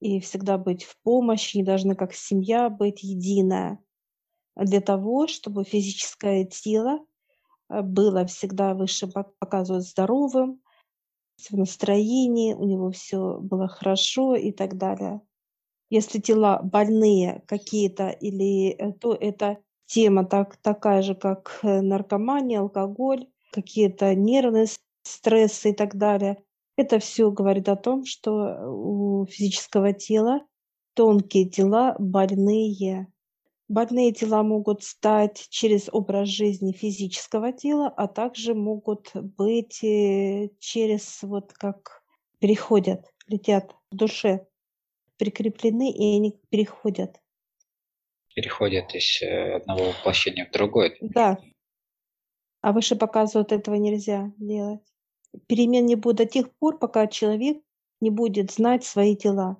и 0.00 0.20
всегда 0.20 0.58
быть 0.58 0.84
в 0.84 0.98
помощи, 1.02 1.56
не 1.56 1.62
должны 1.62 1.94
как 1.94 2.12
семья 2.12 2.68
быть 2.68 3.02
единая, 3.02 3.78
для 4.56 4.80
того, 4.80 5.26
чтобы 5.26 5.64
физическое 5.64 6.44
тело 6.44 6.98
э, 7.68 7.82
было 7.82 8.26
всегда 8.26 8.74
выше 8.74 9.06
показывать 9.38 9.86
здоровым, 9.88 10.60
в 11.36 11.56
настроении, 11.56 12.54
у 12.54 12.64
него 12.64 12.90
все 12.90 13.38
было 13.40 13.68
хорошо 13.68 14.36
и 14.36 14.52
так 14.52 14.76
далее. 14.76 15.20
Если 15.90 16.18
тела 16.18 16.60
больные 16.62 17.42
какие-то, 17.46 18.08
или 18.08 18.70
э, 18.70 18.92
то 18.92 19.14
это 19.14 19.58
тема 19.86 20.24
так, 20.24 20.56
такая 20.56 21.02
же, 21.02 21.14
как 21.14 21.60
э, 21.62 21.80
наркомания, 21.80 22.60
алкоголь, 22.60 23.26
какие-то 23.52 24.14
нервные 24.14 24.66
стрессы 25.02 25.70
и 25.70 25.74
так 25.74 25.96
далее. 25.96 26.42
Это 26.76 26.98
все 26.98 27.30
говорит 27.30 27.68
о 27.68 27.76
том, 27.76 28.04
что 28.04 28.32
у 28.66 29.26
физического 29.26 29.92
тела 29.92 30.40
тонкие 30.94 31.48
тела 31.48 31.94
больные. 31.98 33.08
Больные 33.68 34.12
тела 34.12 34.42
могут 34.42 34.82
стать 34.82 35.46
через 35.50 35.88
образ 35.90 36.28
жизни 36.28 36.72
физического 36.72 37.52
тела, 37.52 37.88
а 37.88 38.08
также 38.08 38.54
могут 38.54 39.10
быть 39.14 39.82
э, 39.82 40.50
через 40.58 41.22
вот 41.22 41.52
как 41.52 42.02
переходят, 42.40 43.06
летят 43.26 43.74
в 43.90 43.96
душе, 43.96 44.46
прикреплены, 45.24 45.90
и 45.90 46.16
они 46.16 46.38
переходят. 46.50 47.20
Переходят 48.34 48.94
из 48.94 49.22
э, 49.22 49.56
одного 49.56 49.86
воплощения 49.86 50.46
в 50.46 50.52
другое. 50.52 50.96
Да. 51.00 51.38
А 52.60 52.72
выше 52.72 52.96
показывают, 52.96 53.52
этого 53.52 53.76
нельзя 53.76 54.32
делать. 54.36 54.80
Перемен 55.46 55.86
не 55.86 55.96
будет 55.96 56.16
до 56.16 56.26
тех 56.26 56.54
пор, 56.56 56.78
пока 56.78 57.06
человек 57.06 57.58
не 58.00 58.10
будет 58.10 58.52
знать 58.52 58.84
свои 58.84 59.16
дела. 59.16 59.56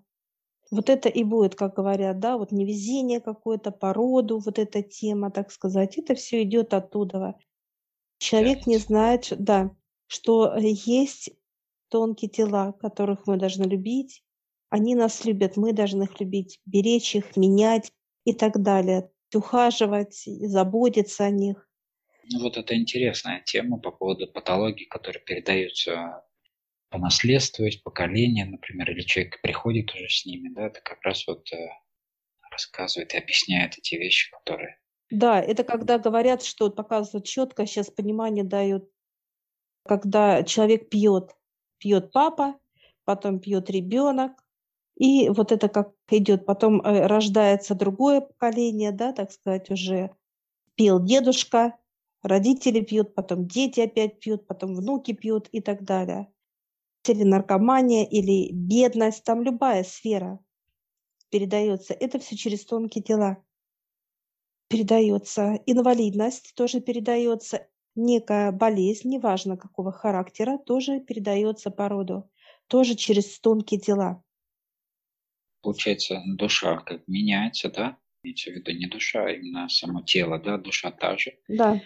Вот 0.70 0.90
это 0.90 1.08
и 1.08 1.24
будет, 1.24 1.54
как 1.54 1.74
говорят, 1.74 2.18
да, 2.18 2.36
вот 2.36 2.50
невезение 2.50 3.20
какое-то, 3.20 3.70
породу, 3.70 4.38
вот 4.38 4.58
эта 4.58 4.82
тема, 4.82 5.30
так 5.30 5.50
сказать, 5.50 5.98
это 5.98 6.14
все 6.14 6.42
идет 6.42 6.74
оттуда. 6.74 7.36
Человек 8.18 8.66
не 8.66 8.78
знает, 8.78 9.32
да, 9.38 9.70
что 10.06 10.56
есть 10.56 11.30
тонкие 11.88 12.28
тела, 12.28 12.72
которых 12.72 13.26
мы 13.26 13.36
должны 13.36 13.64
любить. 13.64 14.24
Они 14.74 14.96
нас 14.96 15.24
любят, 15.24 15.56
мы 15.56 15.72
должны 15.72 16.02
их 16.02 16.18
любить, 16.18 16.58
беречь 16.66 17.14
их, 17.14 17.36
менять 17.36 17.92
и 18.24 18.32
так 18.34 18.60
далее, 18.60 19.08
ухаживать, 19.32 20.24
заботиться 20.26 21.26
о 21.26 21.30
них. 21.30 21.68
Ну 22.28 22.40
вот 22.40 22.56
это 22.56 22.74
интересная 22.74 23.40
тема 23.46 23.78
по 23.78 23.92
поводу 23.92 24.26
патологий, 24.26 24.86
которые 24.86 25.22
передаются 25.22 26.24
по 26.88 26.98
наследству, 26.98 27.64
есть 27.64 27.84
поколение, 27.84 28.46
например, 28.46 28.90
или 28.90 29.02
человек 29.02 29.40
приходит 29.42 29.94
уже 29.94 30.08
с 30.08 30.26
ними, 30.26 30.48
да, 30.48 30.66
это 30.66 30.80
как 30.80 31.00
раз 31.02 31.24
вот 31.28 31.52
э, 31.52 31.68
рассказывает 32.50 33.14
и 33.14 33.18
объясняет 33.18 33.78
эти 33.78 33.94
вещи, 33.94 34.32
которые... 34.32 34.80
Да, 35.08 35.40
это 35.40 35.62
когда 35.62 36.00
говорят, 36.00 36.42
что 36.42 36.68
показывают 36.68 37.26
четко, 37.26 37.64
сейчас 37.66 37.90
понимание 37.90 38.42
дают, 38.42 38.90
когда 39.84 40.42
человек 40.42 40.88
пьет, 40.88 41.30
пьет 41.78 42.10
папа, 42.10 42.58
потом 43.04 43.38
пьет 43.38 43.70
ребенок, 43.70 44.43
и 44.96 45.28
вот 45.28 45.52
это 45.52 45.68
как 45.68 45.92
идет, 46.10 46.46
потом 46.46 46.80
э, 46.80 47.06
рождается 47.06 47.74
другое 47.74 48.20
поколение, 48.20 48.92
да, 48.92 49.12
так 49.12 49.32
сказать, 49.32 49.70
уже 49.70 50.10
пил 50.74 51.02
дедушка, 51.02 51.76
родители 52.22 52.80
пьют, 52.80 53.14
потом 53.14 53.46
дети 53.46 53.80
опять 53.80 54.20
пьют, 54.20 54.46
потом 54.46 54.74
внуки 54.74 55.12
пьют 55.12 55.48
и 55.52 55.60
так 55.60 55.84
далее 55.84 56.28
или 57.08 57.24
наркомания, 57.24 58.04
или 58.04 58.50
бедность, 58.52 59.24
там 59.24 59.42
любая 59.42 59.84
сфера 59.84 60.38
передается. 61.30 61.94
Это 61.94 62.18
все 62.18 62.36
через 62.36 62.64
тонкие 62.64 63.02
тела 63.02 63.44
передается. 64.68 65.60
Инвалидность 65.66 66.54
тоже 66.54 66.80
передается. 66.80 67.66
Некая 67.96 68.50
болезнь, 68.50 69.08
неважно 69.08 69.56
какого 69.56 69.92
характера, 69.92 70.58
тоже 70.58 70.98
передается 71.00 71.70
по 71.70 71.88
роду. 71.88 72.28
Тоже 72.66 72.96
через 72.96 73.38
тонкие 73.38 73.78
тела. 73.78 74.22
Получается, 75.64 76.22
душа 76.26 76.76
как 76.76 77.02
меняется, 77.08 77.70
да? 77.70 77.98
Имеется 78.22 78.50
в 78.50 78.54
виду 78.54 78.70
не 78.70 78.86
душа, 78.86 79.24
а 79.24 79.30
именно 79.30 79.68
само 79.68 80.02
тело, 80.02 80.38
да? 80.38 80.58
Душа 80.58 80.92
та 80.92 81.18
же. 81.18 81.32
Да 81.48 81.80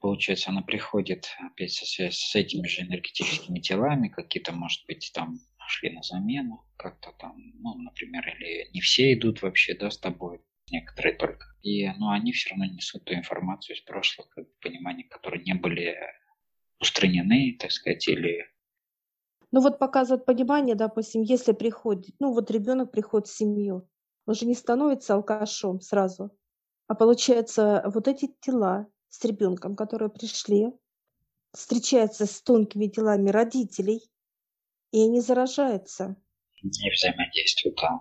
получается, 0.00 0.50
она 0.50 0.62
приходит 0.62 1.28
опять 1.40 1.72
со, 1.72 1.84
с 2.10 2.34
этими 2.34 2.66
же 2.66 2.82
энергетическими 2.82 3.60
телами, 3.60 4.08
какие-то, 4.08 4.52
может 4.52 4.86
быть, 4.86 5.10
там 5.14 5.38
шли 5.68 5.90
на 5.90 6.02
замену, 6.02 6.64
как-то 6.76 7.12
там, 7.18 7.36
ну, 7.60 7.74
например, 7.74 8.26
или 8.36 8.70
не 8.72 8.80
все 8.80 9.12
идут 9.12 9.42
вообще, 9.42 9.74
да, 9.74 9.90
с 9.90 9.98
тобой, 9.98 10.40
некоторые 10.70 11.14
только. 11.14 11.46
И, 11.62 11.86
ну, 11.98 12.10
они 12.10 12.32
все 12.32 12.50
равно 12.50 12.64
несут 12.64 13.04
ту 13.04 13.14
информацию 13.14 13.76
из 13.76 13.82
прошлых, 13.82 14.28
как 14.30 14.46
понимания, 14.60 15.04
которые 15.04 15.42
не 15.44 15.54
были 15.54 15.96
устранены, 16.80 17.56
так 17.58 17.70
сказать, 17.70 18.08
или 18.08 18.46
ну 19.50 19.60
вот 19.60 19.78
показывает 19.78 20.24
понимание, 20.24 20.74
допустим, 20.74 21.22
если 21.22 21.52
приходит, 21.52 22.14
ну 22.20 22.32
вот 22.32 22.50
ребенок 22.50 22.90
приходит 22.90 23.28
в 23.28 23.36
семью, 23.36 23.88
он 24.26 24.34
же 24.34 24.46
не 24.46 24.54
становится 24.54 25.14
алкашом 25.14 25.80
сразу, 25.80 26.30
а 26.86 26.94
получается 26.94 27.82
вот 27.86 28.08
эти 28.08 28.34
тела, 28.40 28.86
с 29.08 29.24
ребенком, 29.24 29.74
которые 29.74 30.10
пришли, 30.10 30.72
встречается 31.52 32.26
с 32.26 32.42
тонкими 32.42 32.86
телами 32.86 33.30
родителей, 33.30 34.10
и 34.92 35.02
они 35.02 35.20
заражаются. 35.20 36.16
И 36.62 36.90
взаимодействуют, 36.90 37.76
да. 37.80 38.00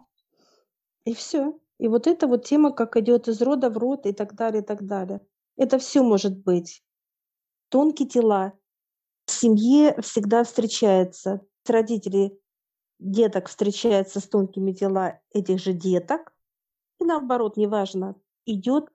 И 1.05 1.13
все. 1.13 1.59
И 1.79 1.87
вот 1.87 2.07
эта 2.07 2.27
вот 2.27 2.45
тема, 2.45 2.71
как 2.71 2.97
идет 2.97 3.27
из 3.27 3.41
рода 3.41 3.69
в 3.69 3.77
род 3.77 4.05
и 4.05 4.13
так 4.13 4.35
далее, 4.35 4.61
и 4.61 4.65
так 4.65 4.85
далее. 4.85 5.21
Это 5.55 5.77
все 5.79 6.03
может 6.03 6.37
быть. 6.37 6.83
Тонкие 7.69 8.07
тела 8.07 8.53
семье 9.37 9.99
всегда 10.01 10.43
встречаются. 10.43 11.41
Родители 11.67 12.39
деток 12.99 13.49
встречаются 13.49 14.19
с 14.19 14.27
тонкими 14.27 14.71
телами 14.71 15.19
этих 15.31 15.59
же 15.59 15.73
деток. 15.73 16.33
И 16.99 17.05
наоборот, 17.05 17.57
неважно, 17.57 18.15
идет 18.45 18.89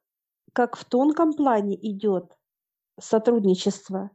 как 0.53 0.77
в 0.77 0.85
тонком 0.85 1.33
плане 1.33 1.77
идет 1.77 2.37
сотрудничество, 3.01 4.11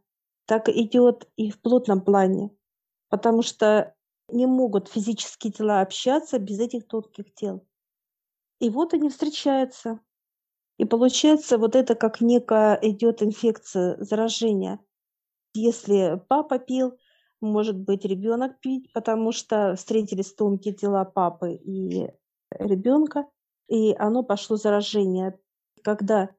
так 0.46 0.70
идет 0.70 1.28
и 1.36 1.50
в 1.50 1.60
плотном 1.62 2.02
плане, 2.02 2.52
потому 3.10 3.42
что 3.42 3.96
не 4.30 4.46
могут 4.46 4.88
физические 4.88 5.54
тела 5.54 5.82
общаться 5.82 6.38
без 6.38 6.60
этих 6.60 6.88
тонких 6.88 7.34
тел. 7.34 7.66
И 8.60 8.70
вот 8.70 8.94
они 8.94 9.10
встречаются. 9.10 10.00
И 10.78 10.86
получается 10.86 11.58
вот 11.58 11.76
это 11.76 11.96
как 11.96 12.22
некая 12.22 12.78
идет 12.82 13.24
инфекция, 13.24 13.98
заражение. 14.04 14.80
Если 15.54 16.22
папа 16.28 16.60
пил, 16.60 16.98
может 17.42 17.78
быть 17.78 18.06
ребенок 18.06 18.60
пить, 18.60 18.92
потому 18.94 19.32
что 19.32 19.76
встретились 19.76 20.34
тонкие 20.34 20.74
тела 20.74 21.06
папы 21.06 21.54
и 21.54 22.10
ребенка, 22.52 23.26
и 23.68 23.94
оно 23.96 24.24
пошло 24.24 24.58
заражение 24.58 25.38
когда 25.88 26.30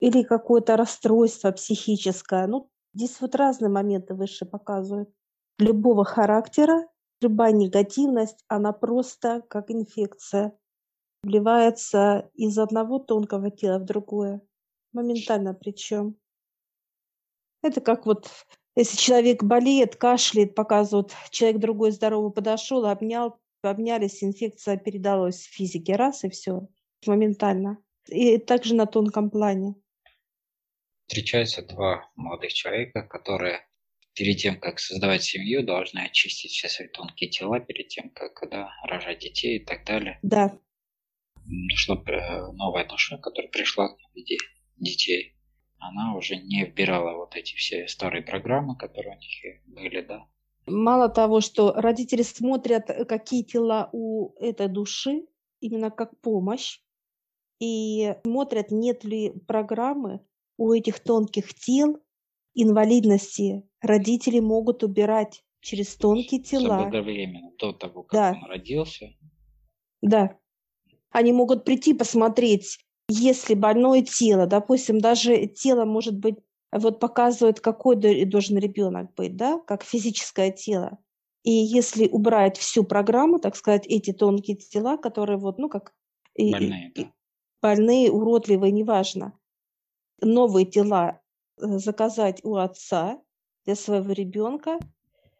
или 0.00 0.22
какое-то 0.22 0.76
расстройство 0.76 1.50
психическое. 1.50 2.46
Ну, 2.46 2.70
здесь 2.94 3.20
вот 3.20 3.34
разные 3.34 3.70
моменты 3.70 4.14
выше 4.14 4.44
показывают. 4.44 5.08
Любого 5.58 6.04
характера, 6.04 6.86
любая 7.20 7.52
негативность, 7.52 8.44
она 8.48 8.72
просто 8.72 9.42
как 9.48 9.70
инфекция 9.70 10.56
вливается 11.22 12.30
из 12.34 12.58
одного 12.58 12.98
тонкого 12.98 13.50
тела 13.50 13.78
в 13.78 13.84
другое. 13.84 14.40
Моментально 14.92 15.54
причем. 15.54 16.16
Это 17.62 17.80
как 17.80 18.06
вот, 18.06 18.30
если 18.78 18.96
человек 18.96 19.42
болеет, 19.42 19.96
кашляет, 19.96 20.54
показывают, 20.54 21.12
человек 21.30 21.60
другой 21.60 21.90
здоровый 21.90 22.32
подошел, 22.32 22.86
обнял, 22.86 23.38
обнялись, 23.62 24.22
инфекция 24.22 24.76
передалась 24.76 25.46
в 25.46 25.52
физике, 25.52 25.96
раз 25.96 26.24
и 26.24 26.30
все, 26.30 26.68
моментально 27.06 27.78
и 28.08 28.38
также 28.38 28.74
на 28.74 28.86
тонком 28.86 29.30
плане. 29.30 29.74
Встречаются 31.06 31.62
два 31.62 32.10
молодых 32.16 32.52
человека, 32.52 33.02
которые 33.02 33.66
перед 34.14 34.38
тем, 34.38 34.58
как 34.58 34.78
создавать 34.78 35.22
семью, 35.22 35.64
должны 35.64 36.00
очистить 36.00 36.50
все 36.50 36.68
свои 36.68 36.88
тонкие 36.88 37.30
тела, 37.30 37.60
перед 37.60 37.88
тем, 37.88 38.10
как 38.10 38.34
когда 38.34 38.70
рожать 38.82 39.20
детей 39.20 39.58
и 39.58 39.64
так 39.64 39.84
далее. 39.84 40.18
Да. 40.22 40.58
Э, 41.46 42.52
новая 42.52 42.86
душа, 42.86 43.16
которая 43.18 43.50
пришла 43.50 43.88
в 43.88 44.14
виде 44.14 44.36
детей, 44.76 45.37
она 45.78 46.16
уже 46.16 46.36
не 46.36 46.64
вбирала 46.64 47.16
вот 47.16 47.36
эти 47.36 47.54
все 47.54 47.86
старые 47.88 48.22
программы, 48.22 48.76
которые 48.76 49.16
у 49.16 49.18
них 49.18 49.62
были, 49.66 50.00
да. 50.02 50.26
Мало 50.66 51.08
того, 51.08 51.40
что 51.40 51.72
родители 51.72 52.22
смотрят, 52.22 52.86
какие 53.08 53.42
тела 53.42 53.88
у 53.92 54.34
этой 54.38 54.68
души, 54.68 55.22
именно 55.60 55.90
как 55.90 56.20
помощь, 56.20 56.80
и 57.60 58.14
смотрят, 58.24 58.70
нет 58.70 59.04
ли 59.04 59.32
программы 59.46 60.20
у 60.56 60.72
этих 60.72 61.00
тонких 61.00 61.54
тел 61.54 61.98
инвалидности. 62.54 63.62
Родители 63.80 64.40
могут 64.40 64.82
убирать 64.82 65.42
через 65.60 65.96
тонкие 65.96 66.42
тела. 66.42 66.80
Заблаговременно, 66.80 67.52
до 67.58 67.72
того, 67.72 68.02
как 68.02 68.12
да. 68.12 68.38
он 68.40 68.50
родился. 68.50 69.06
Да. 70.02 70.38
Они 71.10 71.32
могут 71.32 71.64
прийти 71.64 71.94
посмотреть, 71.94 72.78
если 73.08 73.54
больное 73.54 74.02
тело, 74.02 74.46
допустим, 74.46 74.98
даже 75.00 75.46
тело 75.46 75.84
может 75.84 76.16
быть, 76.18 76.36
вот 76.70 77.00
показывает, 77.00 77.60
какой 77.60 77.96
должен 78.26 78.58
ребенок 78.58 79.14
быть, 79.14 79.36
да, 79.36 79.58
как 79.66 79.82
физическое 79.82 80.50
тело. 80.52 80.98
И 81.42 81.50
если 81.50 82.06
убрать 82.08 82.58
всю 82.58 82.84
программу, 82.84 83.38
так 83.38 83.56
сказать, 83.56 83.86
эти 83.86 84.12
тонкие 84.12 84.56
тела, 84.56 84.98
которые 84.98 85.38
вот, 85.38 85.58
ну, 85.58 85.68
как... 85.68 85.94
Больные, 86.36 86.92
и, 86.94 87.04
да. 87.04 87.12
Больные, 87.62 88.10
уродливые, 88.10 88.70
неважно. 88.70 89.32
Новые 90.20 90.66
тела 90.66 91.20
э, 91.56 91.78
заказать 91.78 92.44
у 92.44 92.56
отца 92.56 93.20
для 93.64 93.74
своего 93.76 94.12
ребенка, 94.12 94.78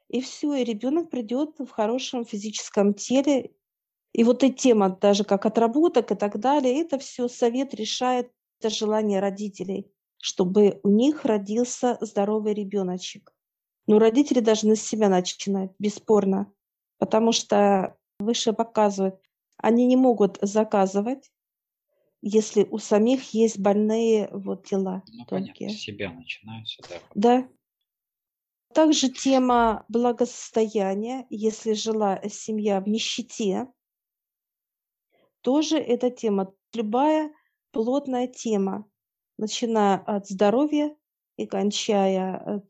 и 0.09 0.21
все, 0.23 0.55
и 0.55 0.65
ребенок 0.65 1.11
придет 1.11 1.59
в 1.59 1.69
хорошем 1.69 2.25
физическом 2.25 2.95
теле. 2.95 3.51
И 4.13 4.25
вот 4.25 4.43
эта 4.43 4.55
тема, 4.55 4.91
даже 5.01 5.25
как 5.25 5.47
отработок 5.47 6.11
и 6.13 6.15
так 6.15 6.39
далее, 6.39 6.81
это 6.81 6.99
все 6.99 7.29
совет 7.29 7.75
решает 7.75 8.31
это 8.61 8.71
желание 8.71 9.21
родителей, 9.21 9.91
чтобы 10.17 10.81
у 10.83 10.89
них 10.89 11.25
родился 11.25 11.99
здоровый 12.01 12.55
ребеночек. 12.55 13.33
Но 13.87 13.99
родители 13.99 14.41
должны 14.41 14.77
с 14.77 14.83
себя 14.83 15.09
начинать, 15.09 15.71
бесспорно, 15.79 16.53
потому 16.99 17.33
что 17.33 17.97
выше 18.19 18.53
показывают, 18.53 19.17
они 19.57 19.87
не 19.87 19.97
могут 19.97 20.39
заказывать, 20.43 21.31
если 22.21 22.65
у 22.65 22.79
самих 22.79 23.33
есть 23.33 23.59
больные 23.59 24.29
вот 24.33 24.67
тела 24.67 25.03
ну, 25.09 25.25
тонкие. 25.25 25.55
Понятно, 25.55 25.69
с 25.71 25.81
себя 25.81 26.13
начинаются, 26.13 26.83
да. 26.89 26.99
Да. 27.15 27.49
Также 28.75 29.09
тема 29.09 29.85
благосостояния, 29.89 31.27
если 31.31 31.73
жила 31.73 32.21
семья 32.29 32.81
в 32.81 32.89
нищете, 32.89 33.69
тоже 35.49 35.79
эта 35.79 36.11
тема. 36.11 36.55
Любая 36.75 37.33
плотная 37.71 38.27
тема, 38.27 38.87
начиная 39.39 39.97
от 39.97 40.27
здоровья 40.27 40.95
и 41.39 41.47
кончая, 41.47 42.43
э, 42.47 42.61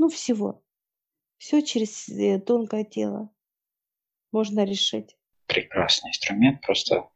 ну, 0.00 0.08
всего. 0.08 0.64
Все 1.38 1.62
через 1.62 2.08
э, 2.08 2.40
тонкое 2.40 2.82
тело 2.82 3.32
можно 4.32 4.64
решить. 4.64 5.16
Прекрасный 5.46 6.08
инструмент. 6.08 6.60
Просто, 6.62 7.08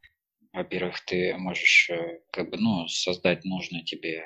во-первых, 0.53 1.03
ты 1.03 1.35
можешь 1.35 1.89
э, 1.89 2.21
как 2.31 2.49
бы, 2.49 2.55
ну, 2.57 2.87
создать 2.87 3.43
нужные 3.43 3.83
тебе 3.83 4.23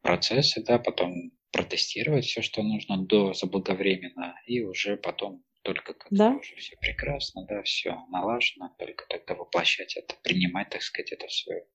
процессы, 0.00 0.64
да, 0.64 0.80
потом 0.80 1.30
протестировать 1.52 2.24
все, 2.24 2.42
что 2.42 2.64
нужно 2.64 3.06
до 3.06 3.34
заблаговременно, 3.34 4.34
и 4.46 4.64
уже 4.64 4.96
потом 4.96 5.44
только 5.62 5.94
когда 5.94 6.30
да? 6.30 6.36
уже 6.36 6.56
все 6.56 6.76
прекрасно, 6.76 7.46
да, 7.46 7.62
все 7.62 7.96
налажено, 8.10 8.74
только 8.78 9.06
тогда 9.08 9.34
воплощать 9.34 9.96
это, 9.96 10.14
принимать, 10.22 10.70
так 10.70 10.82
сказать, 10.82 11.12
это 11.12 11.26
в 11.26 11.32
свое 11.32 11.66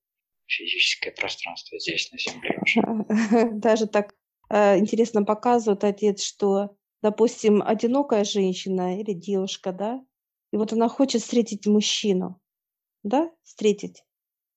физическое 0.46 1.10
пространство 1.12 1.78
здесь, 1.78 2.10
на 2.12 2.18
Земле 2.18 2.58
уже. 2.62 3.50
Даже 3.52 3.86
так 3.86 4.14
э, 4.50 4.78
интересно 4.78 5.24
показывает 5.24 5.84
отец, 5.84 6.22
что 6.22 6.76
допустим, 7.02 7.62
одинокая 7.62 8.24
женщина 8.24 9.00
или 9.00 9.12
девушка, 9.12 9.72
да, 9.72 10.04
и 10.52 10.56
вот 10.56 10.72
она 10.72 10.88
хочет 10.88 11.22
встретить 11.22 11.66
мужчину, 11.66 12.40
да, 13.02 13.30
встретить. 13.42 14.02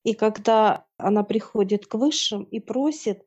И 0.03 0.13
когда 0.13 0.87
она 0.97 1.23
приходит 1.23 1.85
к 1.85 1.95
высшим 1.95 2.43
и 2.43 2.59
просит, 2.59 3.23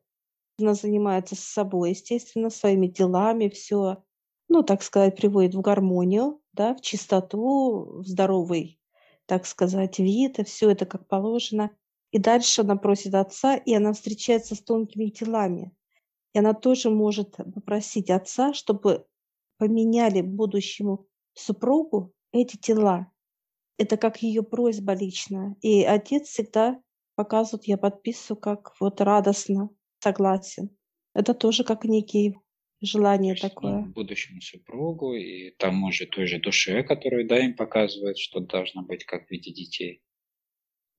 она 0.59 0.73
занимается 0.73 1.35
с 1.35 1.39
собой, 1.39 1.91
естественно, 1.91 2.49
своими 2.49 2.87
делами, 2.87 3.49
все, 3.49 4.03
ну, 4.47 4.63
так 4.63 4.83
сказать, 4.83 5.15
приводит 5.15 5.55
в 5.55 5.61
гармонию, 5.61 6.41
да, 6.53 6.75
в 6.75 6.81
чистоту, 6.81 8.01
в 8.01 8.07
здоровый, 8.07 8.79
так 9.25 9.45
сказать, 9.45 9.99
вид, 9.99 10.39
и 10.39 10.43
все 10.43 10.69
это 10.69 10.85
как 10.85 11.07
положено. 11.07 11.71
И 12.11 12.19
дальше 12.19 12.61
она 12.61 12.75
просит 12.75 13.15
отца, 13.15 13.55
и 13.55 13.73
она 13.73 13.93
встречается 13.93 14.55
с 14.55 14.61
тонкими 14.61 15.07
телами. 15.09 15.75
И 16.33 16.39
она 16.39 16.53
тоже 16.53 16.89
может 16.89 17.37
попросить 17.37 18.09
отца, 18.09 18.53
чтобы 18.53 19.05
поменяли 19.57 20.21
будущему 20.21 21.07
супругу 21.33 22.13
эти 22.31 22.57
тела. 22.57 23.11
Это 23.77 23.97
как 23.97 24.21
ее 24.21 24.43
просьба 24.43 24.93
личная. 24.93 25.55
И 25.61 25.83
отец 25.83 26.27
всегда 26.27 26.79
показывает, 27.15 27.67
я 27.67 27.77
подписываю, 27.77 28.39
как 28.39 28.73
вот 28.79 29.01
радостно, 29.01 29.69
согласен. 29.99 30.69
Это 31.13 31.33
тоже 31.33 31.63
как 31.63 31.85
некие 31.85 32.39
желание 32.85 33.35
То 33.35 33.49
такое. 33.49 33.81
Ну, 33.81 33.93
будущему 33.93 34.41
супругу 34.41 35.13
и 35.13 35.51
тому 35.51 35.91
же 35.91 36.05
той 36.05 36.27
же 36.27 36.39
душе, 36.39 36.83
которую, 36.83 37.27
да, 37.27 37.37
им 37.39 37.55
показывает, 37.55 38.17
что 38.17 38.39
должно 38.39 38.83
быть 38.83 39.05
как 39.05 39.27
в 39.27 39.31
виде 39.31 39.51
детей. 39.51 40.01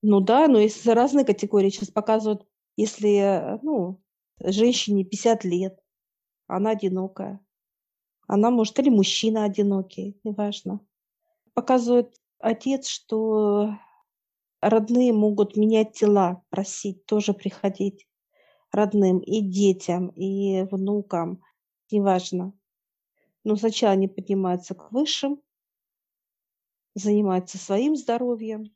Ну 0.01 0.21
да, 0.21 0.47
но 0.47 0.59
есть 0.59 0.85
разные 0.85 1.25
категории. 1.25 1.69
Сейчас 1.69 1.89
показывают, 1.89 2.45
если, 2.75 3.59
ну, 3.63 4.01
женщине 4.43 5.03
50 5.03 5.43
лет, 5.43 5.79
она 6.47 6.71
одинокая. 6.71 7.39
Она 8.27 8.51
может, 8.51 8.77
или 8.79 8.89
мужчина 8.89 9.45
одинокий, 9.45 10.19
неважно. 10.23 10.81
Показывает 11.53 12.13
отец, 12.39 12.87
что 12.87 13.77
родные 14.61 15.13
могут 15.13 15.55
менять 15.55 15.93
тела, 15.93 16.43
просить 16.49 17.05
тоже 17.05 17.33
приходить 17.33 18.07
родным 18.71 19.19
и 19.19 19.41
детям, 19.41 20.09
и 20.09 20.63
внукам, 20.63 21.41
неважно. 21.91 22.53
Но 23.43 23.55
сначала 23.55 23.93
они 23.93 24.07
поднимаются 24.07 24.75
к 24.75 24.91
высшим, 24.91 25.41
занимаются 26.95 27.57
своим 27.57 27.95
здоровьем, 27.95 28.75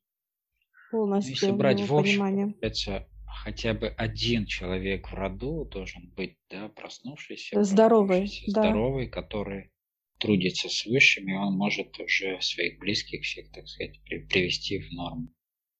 полностью 0.91 1.33
Если 1.33 1.51
брать 1.51 1.81
в 1.81 1.95
общем, 1.95 2.55
это 2.61 3.07
хотя 3.25 3.73
бы 3.73 3.87
один 3.87 4.45
человек 4.45 5.09
в 5.09 5.13
роду 5.13 5.65
должен 5.65 6.09
быть, 6.15 6.37
да, 6.49 6.69
проснувшийся, 6.69 7.63
здоровый, 7.63 8.29
да. 8.47 8.61
здоровый, 8.61 9.07
который 9.07 9.71
трудится 10.19 10.69
с 10.69 10.85
высшими, 10.85 11.33
он 11.33 11.57
может 11.57 11.99
уже 11.99 12.39
своих 12.41 12.77
близких 12.79 13.23
всех, 13.23 13.51
так 13.51 13.67
сказать, 13.67 13.99
привести 14.03 14.79
в 14.79 14.91
норму. 14.91 15.33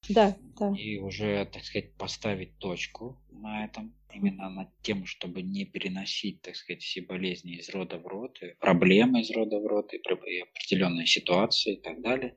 Да, 0.08 0.36
да. 0.58 0.74
И 0.76 0.98
уже, 0.98 1.44
так 1.46 1.64
сказать, 1.64 1.94
поставить 1.96 2.58
точку 2.58 3.22
на 3.30 3.64
этом, 3.64 3.94
именно 4.14 4.48
на 4.50 4.72
тему, 4.82 5.06
чтобы 5.06 5.42
не 5.42 5.64
переносить, 5.64 6.42
так 6.42 6.56
сказать, 6.56 6.82
все 6.82 7.02
болезни 7.02 7.56
из 7.56 7.68
рода 7.70 7.98
в 7.98 8.06
род, 8.06 8.42
и 8.42 8.54
проблемы 8.60 9.20
из 9.20 9.30
рода 9.30 9.58
в 9.58 9.66
род, 9.66 9.92
и 9.92 9.98
определенные 9.98 11.06
ситуации 11.06 11.74
и 11.74 11.80
так 11.80 12.00
далее. 12.02 12.36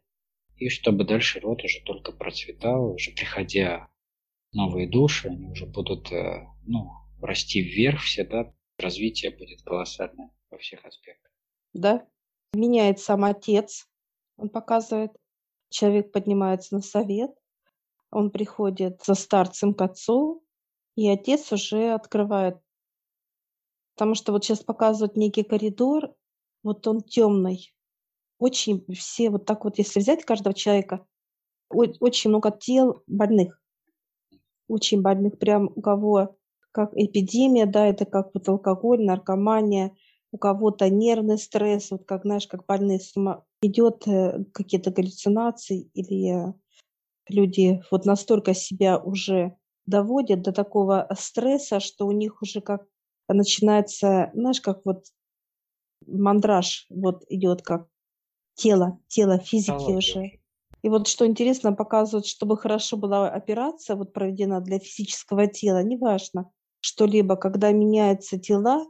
И 0.57 0.69
чтобы 0.69 1.03
дальше 1.03 1.39
род 1.39 1.63
уже 1.63 1.81
только 1.83 2.11
процветал, 2.11 2.93
уже 2.93 3.11
приходя 3.11 3.89
новые 4.53 4.89
души, 4.89 5.27
они 5.27 5.47
уже 5.47 5.65
будут 5.65 6.11
э, 6.11 6.47
ну, 6.65 6.91
расти 7.21 7.61
вверх 7.61 8.01
всегда, 8.01 8.53
развитие 8.77 9.31
будет 9.31 9.61
колоссальное 9.63 10.31
во 10.49 10.57
всех 10.57 10.85
аспектах. 10.85 11.31
Да, 11.73 12.07
меняет 12.53 12.99
сам 12.99 13.25
отец, 13.25 13.89
он 14.37 14.49
показывает, 14.49 15.11
человек 15.69 16.11
поднимается 16.11 16.75
на 16.75 16.81
совет, 16.81 17.31
он 18.11 18.31
приходит 18.31 19.03
за 19.03 19.13
старцем 19.13 19.73
к 19.73 19.81
отцу, 19.81 20.44
и 20.95 21.09
отец 21.09 21.51
уже 21.51 21.93
открывает. 21.93 22.57
Потому 23.95 24.15
что 24.15 24.31
вот 24.31 24.43
сейчас 24.43 24.59
показывают 24.59 25.15
некий 25.15 25.43
коридор, 25.43 26.13
вот 26.63 26.85
он 26.87 27.01
темный. 27.01 27.73
Очень 28.39 28.85
все 28.93 29.29
вот 29.29 29.45
так 29.45 29.63
вот, 29.63 29.77
если 29.77 29.99
взять 29.99 30.25
каждого 30.25 30.53
человека, 30.53 31.05
очень 31.69 32.29
много 32.29 32.51
тел 32.51 33.01
больных 33.07 33.59
очень 34.67 35.01
больных, 35.01 35.37
прям 35.37 35.71
у 35.75 35.81
кого 35.81 36.35
как 36.71 36.91
эпидемия, 36.95 37.65
да, 37.65 37.87
это 37.87 38.05
как 38.05 38.31
вот 38.33 38.47
алкоголь, 38.49 39.03
наркомания, 39.03 39.95
у 40.31 40.37
кого-то 40.37 40.89
нервный 40.89 41.37
стресс, 41.37 41.91
вот 41.91 42.03
как, 42.05 42.23
знаешь, 42.23 42.47
как 42.47 42.65
больные 42.65 42.99
с 42.99 43.15
ума, 43.15 43.45
идет 43.61 44.05
э, 44.07 44.43
какие-то 44.53 44.91
галлюцинации 44.91 45.89
или 45.93 46.53
люди 47.29 47.81
вот 47.91 48.05
настолько 48.05 48.53
себя 48.53 48.99
уже 48.99 49.55
доводят 49.85 50.41
до 50.41 50.51
такого 50.51 51.07
стресса, 51.17 51.79
что 51.79 52.07
у 52.07 52.11
них 52.11 52.41
уже 52.41 52.61
как 52.61 52.85
начинается, 53.27 54.31
знаешь, 54.33 54.61
как 54.61 54.85
вот 54.85 55.05
мандраж 56.05 56.85
вот 56.89 57.23
идет 57.29 57.61
как 57.61 57.87
тело, 58.55 58.99
тело 59.07 59.39
физики 59.39 59.91
уже. 59.91 60.39
И 60.81 60.89
вот 60.89 61.07
что 61.07 61.25
интересно, 61.25 61.73
показывают, 61.73 62.27
чтобы 62.27 62.57
хорошо 62.57 62.97
была 62.97 63.27
операция 63.29 63.95
вот 63.95 64.13
проведена 64.13 64.61
для 64.61 64.77
физического 64.77 65.47
тела, 65.47 65.81
неважно, 65.81 66.51
что-либо, 66.79 67.35
когда 67.35 67.71
меняются 67.71 68.37
тела, 68.37 68.85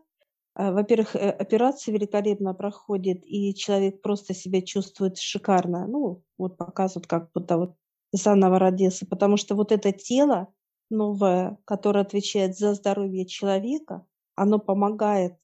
э, 0.55 0.73
во-первых, 0.73 1.15
э, 1.15 1.29
операция 1.29 1.93
великолепно 1.93 2.53
проходит, 2.53 3.21
и 3.23 3.55
человек 3.55 4.01
просто 4.01 4.34
себя 4.34 4.62
чувствует 4.62 5.17
шикарно. 5.17 5.88
Ну, 5.88 6.21
вот 6.38 6.58
показывают, 6.58 7.08
как 7.08 7.31
будто 7.34 7.58
вот 7.58 7.75
заново 8.12 8.60
родился. 8.60 9.05
Потому 9.05 9.38
что 9.38 9.55
вот 9.55 9.71
это 9.71 9.93
тело 9.93 10.49
новое, 10.89 11.58
которое 11.65 12.02
отвечает 12.02 12.58
за 12.58 12.74
здоровье 12.74 13.26
человека, 13.26 14.06
оно 14.36 14.60
помогает 14.60 15.38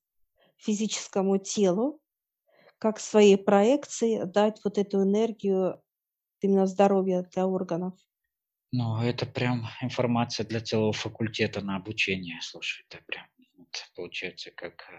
физическому 0.57 1.37
телу, 1.37 2.01
как 2.77 2.99
своей 2.99 3.37
проекции, 3.37 4.23
дать 4.23 4.59
вот 4.63 4.77
эту 4.77 5.03
энергию 5.03 5.81
именно 6.41 6.65
здоровья 6.65 7.23
для 7.31 7.47
органов. 7.47 7.93
Ну, 8.71 9.01
это 9.01 9.25
прям 9.25 9.67
информация 9.81 10.45
для 10.45 10.61
целого 10.61 10.93
факультета 10.93 11.61
на 11.61 11.75
обучение. 11.75 12.39
Слушай, 12.41 12.85
это 12.89 13.03
прям 13.05 13.25
вот, 13.57 13.85
получается 13.95 14.51
как 14.51 14.89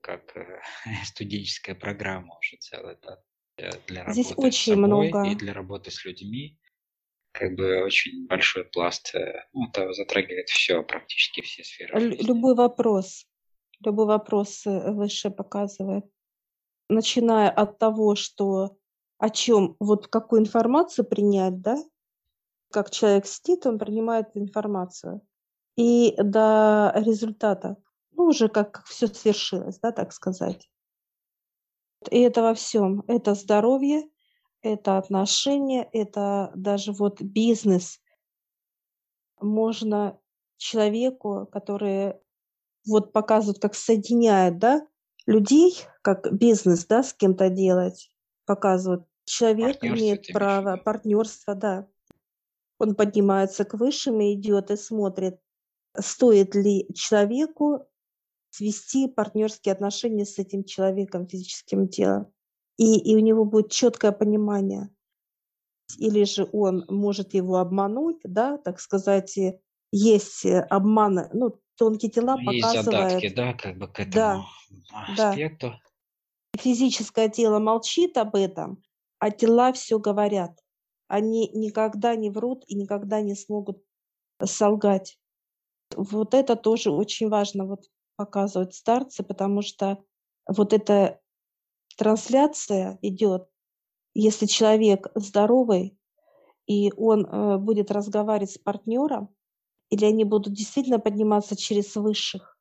как 0.00 0.36
э, 0.36 0.60
студенческая 1.04 1.74
программа 1.74 2.36
уже 2.38 2.56
целая, 2.58 2.98
да, 3.02 3.22
для 3.86 4.04
Здесь 4.12 4.30
работы 4.30 4.52
с 4.52 4.56
очень 4.56 4.74
собой 4.74 5.06
и 5.08 5.14
много. 5.14 5.34
для 5.36 5.54
работы 5.54 5.90
с 5.90 6.04
людьми. 6.04 6.58
Как 7.34 7.56
бы 7.56 7.82
очень 7.82 8.28
большой 8.28 8.64
пласт, 8.64 9.12
э, 9.12 9.44
ну, 9.52 9.66
это 9.68 9.92
затрагивает 9.92 10.48
все, 10.48 10.84
практически 10.84 11.40
все 11.40 11.64
сферы 11.64 11.98
жизни. 11.98 12.24
Любой 12.24 12.54
вопрос, 12.54 13.26
любой 13.84 14.06
вопрос 14.06 14.64
э, 14.66 14.92
выше 14.92 15.30
показывает. 15.30 16.04
Начиная 16.88 17.50
от 17.50 17.78
того, 17.78 18.14
что 18.14 18.76
о 19.18 19.30
чем, 19.30 19.74
вот 19.80 20.06
какую 20.06 20.42
информацию 20.42 21.04
принять, 21.04 21.60
да, 21.60 21.76
как 22.70 22.92
человек 22.92 23.26
сидит, 23.26 23.66
он 23.66 23.80
принимает 23.80 24.28
информацию, 24.34 25.20
и 25.76 26.14
до 26.16 26.92
результата, 26.94 27.76
ну, 28.12 28.26
уже 28.26 28.48
как 28.48 28.84
все 28.84 29.08
свершилось, 29.08 29.80
да, 29.80 29.90
так 29.90 30.12
сказать. 30.12 30.70
И 32.12 32.20
это 32.20 32.42
во 32.42 32.54
всем. 32.54 33.02
Это 33.08 33.34
здоровье, 33.34 34.08
это 34.64 34.98
отношения, 34.98 35.88
это 35.92 36.50
даже 36.54 36.92
вот 36.92 37.20
бизнес. 37.20 38.00
Можно 39.40 40.18
человеку, 40.56 41.46
который 41.52 42.14
вот 42.86 43.12
показывают, 43.12 43.60
как 43.60 43.74
соединяет, 43.74 44.58
да, 44.58 44.86
людей, 45.26 45.76
как 46.02 46.32
бизнес, 46.32 46.86
да, 46.86 47.02
с 47.02 47.12
кем-то 47.12 47.50
делать, 47.50 48.10
показывают. 48.46 49.06
Человек 49.26 49.84
имеет 49.84 50.26
право, 50.32 50.76
партнерство, 50.76 51.54
да. 51.54 51.88
Он 52.78 52.94
поднимается 52.94 53.64
к 53.64 53.74
высшим 53.74 54.20
и 54.20 54.34
идет 54.34 54.70
и 54.70 54.76
смотрит, 54.76 55.38
стоит 55.98 56.54
ли 56.54 56.88
человеку 56.94 57.86
свести 58.50 59.08
партнерские 59.08 59.72
отношения 59.72 60.24
с 60.24 60.38
этим 60.38 60.64
человеком, 60.64 61.26
физическим 61.26 61.88
телом. 61.88 62.32
И, 62.76 62.98
и 62.98 63.16
у 63.16 63.20
него 63.20 63.44
будет 63.44 63.70
четкое 63.70 64.12
понимание. 64.12 64.90
Или 65.98 66.24
же 66.24 66.48
он 66.52 66.84
может 66.88 67.34
его 67.34 67.56
обмануть, 67.56 68.20
да, 68.24 68.58
так 68.58 68.80
сказать, 68.80 69.38
есть 69.92 70.44
э, 70.44 70.60
обманы, 70.60 71.28
ну, 71.32 71.60
тонкие 71.76 72.10
тела 72.10 72.36
Есть 72.40 72.66
задатки, 72.66 73.28
показывают, 73.28 73.34
да, 73.34 73.52
как 73.54 73.78
бы 73.78 73.88
к 73.88 74.00
этому 74.00 74.12
да, 74.14 74.44
да. 75.16 75.30
аспекту. 75.30 75.72
Физическое 76.56 77.28
тело 77.28 77.58
молчит 77.58 78.16
об 78.16 78.34
этом, 78.34 78.82
а 79.18 79.30
тела 79.30 79.72
все 79.72 79.98
говорят. 79.98 80.58
Они 81.08 81.48
никогда 81.48 82.16
не 82.16 82.30
врут 82.30 82.64
и 82.66 82.74
никогда 82.74 83.20
не 83.20 83.34
смогут 83.34 83.82
солгать. 84.42 85.18
Вот 85.94 86.34
это 86.34 86.56
тоже 86.56 86.90
очень 86.90 87.28
важно 87.28 87.66
вот 87.66 87.84
показывать 88.16 88.74
старцы, 88.74 89.22
потому 89.22 89.62
что 89.62 90.02
вот 90.46 90.72
эта 90.72 91.20
трансляция 91.94 92.98
идет, 93.02 93.48
если 94.14 94.46
человек 94.46 95.08
здоровый, 95.14 95.98
и 96.66 96.92
он 96.96 97.26
э, 97.26 97.58
будет 97.58 97.90
разговаривать 97.90 98.52
с 98.52 98.58
партнером, 98.58 99.28
или 99.90 100.04
они 100.04 100.24
будут 100.24 100.54
действительно 100.54 100.98
подниматься 100.98 101.56
через 101.56 101.94
высших, 101.96 102.58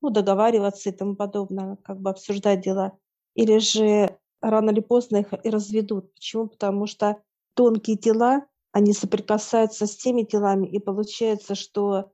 ну, 0.00 0.10
договариваться 0.10 0.90
и 0.90 0.92
тому 0.92 1.16
подобное, 1.16 1.76
как 1.76 2.00
бы 2.00 2.10
обсуждать 2.10 2.60
дела, 2.60 2.98
или 3.34 3.58
же 3.58 4.18
рано 4.40 4.70
или 4.70 4.80
поздно 4.80 5.18
их 5.18 5.32
разведут. 5.44 6.12
Почему? 6.14 6.48
Потому 6.48 6.86
что 6.86 7.22
тонкие 7.54 7.96
тела, 7.96 8.46
они 8.72 8.92
соприкасаются 8.92 9.86
с 9.86 9.96
теми 9.96 10.22
телами, 10.22 10.66
и 10.66 10.78
получается, 10.78 11.54
что 11.54 12.12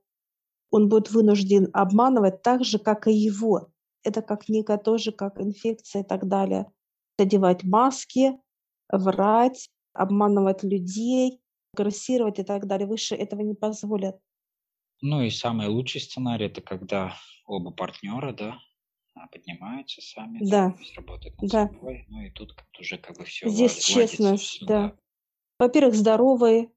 он 0.71 0.89
будет 0.89 1.11
вынужден 1.11 1.69
обманывать 1.73 2.41
так 2.41 2.63
же, 2.63 2.79
как 2.79 3.07
и 3.07 3.13
его. 3.13 3.71
Это 4.05 4.21
как 4.21 4.47
некая 4.49 4.77
тоже, 4.77 5.11
как 5.11 5.39
инфекция 5.41 6.03
и 6.03 6.05
так 6.05 6.27
далее. 6.27 6.71
Одевать 7.17 7.63
маски, 7.63 8.39
врать, 8.91 9.69
обманывать 9.93 10.63
людей, 10.63 11.41
агрессировать 11.73 12.39
и 12.39 12.43
так 12.43 12.65
далее. 12.67 12.87
Выше 12.87 13.15
этого 13.15 13.41
не 13.41 13.55
позволят. 13.55 14.19
Ну 15.01 15.21
и 15.21 15.29
самый 15.29 15.67
лучший 15.67 16.01
сценарий 16.01 16.47
это 16.47 16.61
когда 16.61 17.15
оба 17.45 17.71
партнера, 17.71 18.33
да, 18.33 18.59
а, 19.15 19.27
поднимаются 19.27 20.01
сами, 20.01 20.39
Да, 20.39 20.73
работают 20.95 21.37
над 21.37 21.49
да. 21.49 21.69
собой, 21.71 22.05
ну 22.09 22.21
и 22.21 22.31
тут 22.31 22.55
уже 22.79 22.97
как 22.97 23.17
бы 23.17 23.25
все 23.25 23.47
Здесь 23.49 23.77
ладится, 23.85 23.85
честность, 23.85 24.45
всё, 24.47 24.65
да. 24.65 24.97
Во-первых, 25.59 25.95
здоровые 25.95 26.71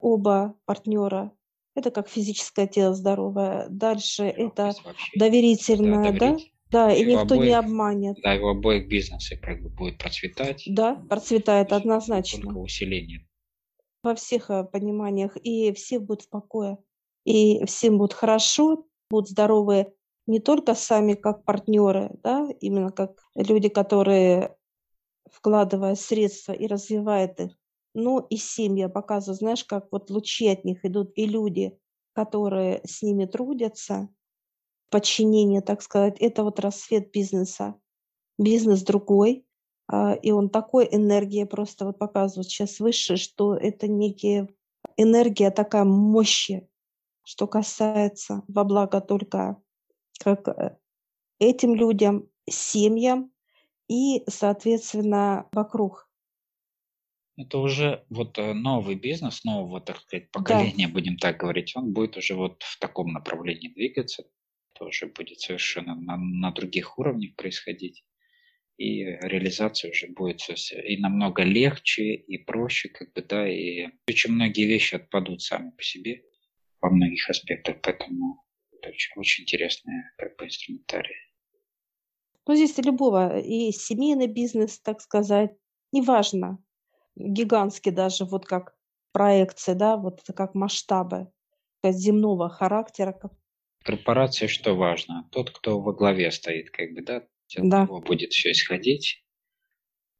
оба 0.00 0.58
партнера. 0.66 1.32
Это 1.78 1.92
как 1.92 2.08
физическое 2.08 2.66
тело 2.66 2.92
здоровое. 2.92 3.68
Дальше 3.70 4.24
это 4.24 4.72
доверительное, 5.14 6.12
да? 6.12 6.18
доверить. 6.30 6.52
Да, 6.70 6.92
и 6.92 7.02
И 7.02 7.06
никто 7.06 7.36
не 7.36 7.52
обоих, 7.52 7.56
обманет. 7.58 8.16
да, 8.22 8.34
и 8.34 8.40
у 8.40 8.48
обоих 8.48 8.88
бизнесы 8.88 9.36
как 9.36 9.62
бы 9.62 9.68
будет 9.70 9.96
процветать, 9.96 10.64
Да, 10.66 10.96
процветает 11.08 11.72
однозначно. 11.72 12.42
только 12.42 12.58
усиление. 12.58 13.26
Во 14.02 14.14
всех 14.16 14.50
э, 14.50 14.64
пониманиях. 14.64 15.36
И 15.36 15.72
все 15.72 15.98
будут 16.00 16.24
в 16.24 16.28
покое. 16.30 16.78
И 17.24 17.64
всем 17.66 17.96
будет 17.96 18.12
хорошо, 18.12 18.86
будут 19.08 19.30
здоровы 19.30 19.92
не 20.26 20.40
только 20.40 20.74
сами 20.74 21.14
как 21.14 21.44
партнеры, 21.44 22.10
да, 22.24 22.48
именно 22.60 22.90
как 22.90 23.12
люди, 23.34 23.68
которые 23.68 24.56
вкладывают 25.30 25.98
средства 26.00 26.52
и 26.52 26.66
развивают 26.66 27.38
их, 27.40 27.56
но 27.94 28.26
и 28.30 28.36
семья 28.36 28.88
показывают, 28.88 29.38
знаешь, 29.38 29.64
как 29.64 29.88
вот 29.90 30.10
лучи 30.10 30.48
от 30.48 30.64
них 30.64 30.84
идут, 30.84 31.12
и 31.16 31.26
люди, 31.26 31.78
которые 32.12 32.80
с 32.84 33.02
ними 33.02 33.26
трудятся, 33.26 34.08
подчинение, 34.90 35.60
так 35.60 35.82
сказать, 35.82 36.16
это 36.18 36.44
вот 36.44 36.60
рассвет 36.60 37.12
бизнеса. 37.12 37.74
Бизнес 38.38 38.82
другой, 38.82 39.46
а, 39.86 40.14
и 40.14 40.30
он 40.30 40.48
такой 40.48 40.88
энергией 40.90 41.44
просто 41.44 41.86
вот 41.86 41.98
показывает 41.98 42.48
сейчас 42.48 42.80
выше, 42.80 43.16
что 43.16 43.54
это 43.54 43.88
некие 43.88 44.48
энергия 44.96 45.50
такая 45.50 45.84
мощи, 45.84 46.68
что 47.24 47.46
касается 47.46 48.42
во 48.48 48.64
благо 48.64 49.00
только 49.00 49.60
как 50.18 50.48
э, 50.48 50.76
этим 51.38 51.74
людям, 51.74 52.28
семьям 52.48 53.32
и, 53.88 54.24
соответственно, 54.28 55.48
вокруг. 55.52 56.07
Это 57.38 57.58
уже 57.58 58.04
вот 58.10 58.36
э, 58.36 58.52
новый 58.52 58.96
бизнес, 58.96 59.44
нового, 59.44 59.80
так 59.80 60.00
сказать, 60.00 60.24
Да, 60.32 60.40
поколения, 60.40 60.88
будем 60.88 61.16
так 61.16 61.36
говорить, 61.36 61.76
он 61.76 61.92
будет 61.92 62.16
уже 62.16 62.34
вот 62.34 62.64
в 62.64 62.80
таком 62.80 63.12
направлении 63.12 63.68
двигаться, 63.68 64.24
тоже 64.72 65.06
будет 65.06 65.38
совершенно 65.38 65.94
на, 65.94 66.16
на 66.16 66.50
других 66.50 66.98
уровнях 66.98 67.36
происходить. 67.36 68.04
И 68.76 69.04
реализация 69.04 69.92
уже 69.92 70.08
будет 70.08 70.40
сос- 70.40 70.74
и 70.82 70.96
намного 70.96 71.44
легче, 71.44 72.14
и 72.14 72.38
проще, 72.38 72.88
как 72.88 73.12
бы, 73.12 73.22
да, 73.22 73.48
и 73.48 73.86
очень 74.08 74.32
многие 74.32 74.66
вещи 74.66 74.96
отпадут 74.96 75.40
сами 75.40 75.70
по 75.70 75.82
себе 75.84 76.24
во 76.80 76.90
многих 76.90 77.30
аспектах, 77.30 77.76
поэтому 77.80 78.44
это 78.72 78.88
очень, 78.88 79.12
очень 79.14 79.44
интересная 79.44 80.12
как 80.18 80.36
бы 80.36 80.46
инструментарий. 80.46 81.14
ну 82.48 82.54
здесь 82.56 82.76
и 82.78 82.82
любого, 82.82 83.38
и 83.38 83.70
семейный 83.70 84.26
бизнес, 84.26 84.80
так 84.80 85.00
сказать, 85.00 85.52
неважно, 85.92 86.58
гигантский 87.18 87.90
даже, 87.92 88.24
вот 88.24 88.46
как 88.46 88.74
проекции, 89.12 89.74
да, 89.74 89.96
вот 89.96 90.20
это 90.20 90.32
как 90.32 90.54
масштабы 90.54 91.30
земного 91.84 92.48
характера. 92.48 93.12
Как... 93.12 93.32
Корпорации 93.84 94.46
что 94.46 94.74
важно? 94.74 95.28
Тот, 95.32 95.50
кто 95.50 95.80
во 95.80 95.92
главе 95.92 96.30
стоит, 96.30 96.70
как 96.70 96.92
бы, 96.92 97.02
да, 97.02 97.16
от 97.56 97.68
Да, 97.68 97.84
него 97.84 98.00
будет 98.00 98.32
все 98.32 98.52
исходить. 98.52 99.24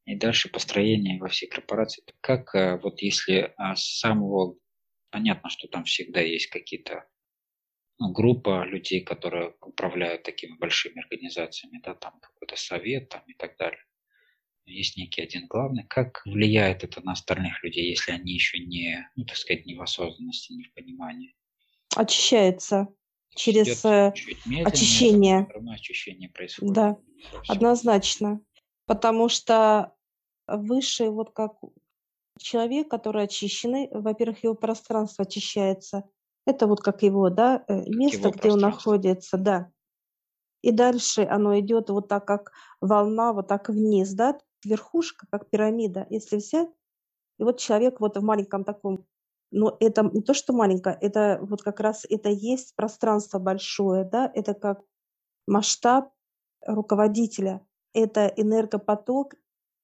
И 0.07 0.17
дальше 0.17 0.49
построение 0.49 1.19
во 1.19 1.29
всей 1.29 1.49
корпорации. 1.49 2.03
Как 2.21 2.55
э, 2.55 2.79
вот 2.83 3.03
если 3.03 3.53
а, 3.57 3.77
с 3.77 3.99
самого... 3.99 4.57
Понятно, 5.11 5.51
что 5.51 5.69
там 5.69 5.85
всегда 5.85 6.21
есть 6.21 6.49
какие-то 6.49 7.07
ну, 7.99 8.13
группа 8.13 8.65
людей, 8.65 9.03
которые 9.03 9.55
управляют 9.61 10.23
такими 10.23 10.57
большими 10.57 11.01
организациями, 11.01 11.81
да, 11.83 11.95
там 11.95 12.19
какой-то 12.21 12.57
совет 12.57 13.09
там, 13.09 13.23
и 13.27 13.35
так 13.35 13.57
далее. 13.57 13.83
Есть 14.69 14.97
некий 14.97 15.23
один 15.23 15.47
главный. 15.47 15.85
Как 15.89 16.23
влияет 16.25 16.85
это 16.85 17.01
на 17.05 17.13
остальных 17.13 17.63
людей, 17.65 17.91
если 17.91 18.13
они 18.13 18.35
еще 18.35 18.59
не, 18.59 19.09
ну, 19.17 19.25
так 19.25 19.37
сказать, 19.37 19.67
не 19.67 19.75
в 19.75 19.83
осознанности, 19.83 20.53
не 20.53 20.65
в 20.65 20.75
понимании? 20.75 21.35
очищается 21.97 22.89
через 23.35 23.85
э, 23.85 24.13
очищение. 24.65 25.47
все 25.49 25.71
очищение 25.71 26.29
происходит. 26.29 26.75
Да, 26.75 26.97
всё. 27.43 27.53
однозначно. 27.53 28.41
Потому 28.87 29.29
что 29.29 29.95
выше, 30.47 31.11
вот 31.11 31.33
как 31.33 31.53
человек, 32.39 32.89
который 32.89 33.25
очищенный, 33.25 33.89
во-первых, 33.91 34.45
его 34.45 34.55
пространство 34.55 35.25
очищается. 35.25 36.09
Это 36.47 36.67
вот 36.67 36.81
как 36.81 37.03
его, 37.03 37.29
да, 37.29 37.65
э, 37.69 37.85
место, 37.89 38.29
его 38.29 38.31
где 38.31 38.51
он 38.51 38.61
находится, 38.61 39.37
да. 39.37 39.71
И 40.63 40.73
дальше 40.73 41.23
оно 41.23 41.59
идет 41.61 41.91
вот 41.91 42.09
так, 42.09 42.27
как 42.27 42.53
волна, 42.81 43.33
вот 43.33 43.49
так 43.49 43.69
вниз, 43.69 44.13
да, 44.15 44.39
верхушка, 44.65 45.27
как 45.31 45.51
пирамида. 45.51 46.07
Если 46.11 46.37
взять, 46.37 46.69
и 47.39 47.45
вот 47.45 47.59
человек 47.59 48.01
вот 48.01 48.17
в 48.17 48.23
маленьком 48.23 48.65
таком, 48.65 49.07
но 49.51 49.77
это 49.81 50.03
не 50.03 50.23
то, 50.23 50.35
что 50.35 50.53
маленькое, 50.53 50.99
это 51.01 51.39
вот 51.43 51.63
как 51.63 51.81
раз 51.81 52.05
это 52.09 52.29
есть 52.29 52.75
пространство 52.77 53.39
большое, 53.39 54.05
да, 54.05 54.31
это 54.35 54.55
как 54.55 54.83
масштаб 55.47 56.13
руководителя. 56.67 57.65
Это 57.95 58.27
энергопоток 58.27 59.35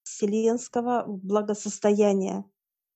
вселенского 0.03 1.05
благосостояния. 1.07 2.45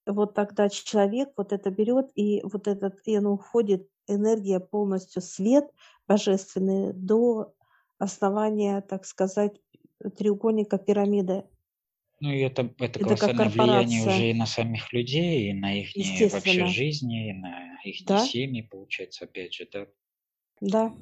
Вот 0.07 0.35
тогда 0.35 0.69
человек 0.69 1.33
вот 1.37 1.53
это 1.53 1.71
берет, 1.71 2.11
и 2.15 2.43
вот 2.45 2.69
этот, 2.69 3.01
и 3.05 3.19
он 3.19 3.27
уходит, 3.27 3.89
энергия 4.07 4.61
полностью 4.61 5.23
свет 5.23 5.71
божественный 6.07 6.93
до 6.93 7.55
основания, 7.99 8.81
так 8.81 9.05
сказать, 9.05 9.61
треугольника 10.17 10.79
пирамиды. 10.79 11.45
Ну 12.21 12.31
и 12.31 12.41
это, 12.41 12.63
это, 12.79 12.85
это 12.85 12.99
колоссальное 12.99 13.49
влияние 13.49 14.07
уже 14.07 14.31
и 14.31 14.35
на 14.35 14.47
самих 14.47 14.93
людей, 14.93 15.51
и 15.51 15.53
на 15.53 15.73
их 15.73 15.91
вообще 16.33 16.67
жизни, 16.67 17.31
и 17.31 17.33
на 17.33 17.81
их 17.85 18.05
да? 18.05 18.25
семьи, 18.25 18.63
получается, 18.63 19.25
опять 19.25 19.55
же, 19.55 19.69
да? 19.73 19.87
Да. 20.61 20.97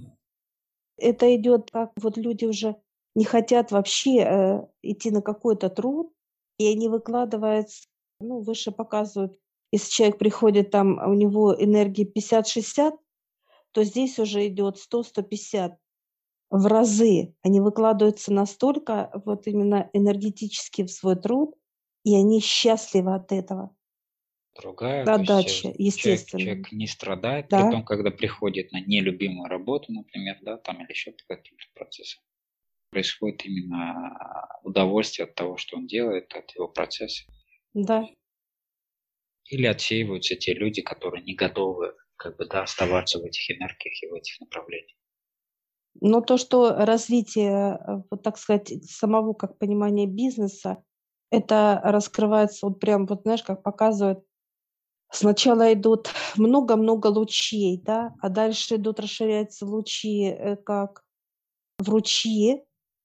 Это 0.98 1.34
идет, 1.34 1.70
как 1.70 1.92
вот 1.96 2.18
люди 2.18 2.44
уже 2.44 2.76
не 3.14 3.24
хотят 3.24 3.72
вообще 3.72 4.18
э, 4.18 4.66
идти 4.82 5.10
на 5.10 5.22
какой-то 5.22 5.70
труд, 5.70 6.12
и 6.58 6.66
они 6.66 6.88
выкладываются, 6.88 7.86
ну, 8.20 8.40
выше 8.40 8.70
показывают, 8.70 9.38
если 9.72 9.90
человек 9.90 10.18
приходит, 10.18 10.70
там 10.70 10.98
у 10.98 11.14
него 11.14 11.54
энергии 11.58 12.06
50-60, 12.06 12.92
то 13.72 13.84
здесь 13.84 14.18
уже 14.18 14.46
идет 14.46 14.76
100-150 14.76 15.76
в 16.50 16.66
разы. 16.66 17.34
Они 17.42 17.60
выкладываются 17.60 18.32
настолько 18.32 19.10
вот 19.24 19.46
именно 19.46 19.90
энергетически 19.92 20.84
в 20.84 20.90
свой 20.90 21.16
труд, 21.16 21.54
и 22.04 22.14
они 22.14 22.40
счастливы 22.40 23.14
от 23.14 23.32
этого. 23.32 23.74
Другая 24.60 25.02
отдача, 25.04 25.72
естественно. 25.76 26.40
Человек, 26.40 26.66
человек 26.66 26.72
не 26.72 26.86
страдает, 26.86 27.48
да. 27.50 27.64
потом, 27.64 27.84
когда 27.84 28.10
приходит 28.10 28.72
на 28.72 28.80
нелюбимую 28.80 29.48
работу, 29.48 29.92
например, 29.92 30.38
да, 30.42 30.56
там 30.56 30.80
или 30.82 30.90
еще 30.90 31.12
какие-то 31.28 31.64
процессы, 31.74 32.18
происходит 32.90 33.44
именно 33.44 34.48
удовольствие 34.62 35.26
от 35.26 35.34
того, 35.34 35.58
что 35.58 35.76
он 35.76 35.86
делает, 35.86 36.34
от 36.34 36.50
его 36.54 36.68
процесса. 36.68 37.24
Да. 37.74 38.08
Или 39.50 39.66
отсеиваются 39.66 40.36
те 40.36 40.54
люди, 40.54 40.80
которые 40.80 41.22
не 41.22 41.34
готовы 41.34 41.94
как 42.16 42.36
бы, 42.38 42.46
да, 42.46 42.62
оставаться 42.62 43.18
в 43.18 43.24
этих 43.24 43.50
энергиях 43.50 44.02
и 44.02 44.06
в 44.06 44.14
этих 44.14 44.40
направлениях. 44.40 44.96
Но 46.00 46.20
то, 46.20 46.36
что 46.36 46.74
развитие, 46.76 47.78
э, 47.80 48.02
вот 48.10 48.22
так 48.22 48.38
сказать, 48.38 48.72
самого 48.84 49.32
как 49.32 49.58
понимания 49.58 50.06
бизнеса, 50.06 50.82
это 51.30 51.80
раскрывается 51.84 52.66
вот 52.66 52.80
прям, 52.80 53.06
вот 53.06 53.22
знаешь, 53.22 53.42
как 53.42 53.62
показывают, 53.62 54.24
сначала 55.10 55.72
идут 55.72 56.10
много-много 56.36 57.08
лучей, 57.08 57.80
да, 57.82 58.14
а 58.20 58.28
дальше 58.28 58.76
идут, 58.76 59.00
расширяются 59.00 59.66
лучи 59.66 60.24
э, 60.24 60.56
как 60.56 61.04
в 61.78 61.88
ручье, 61.88 62.64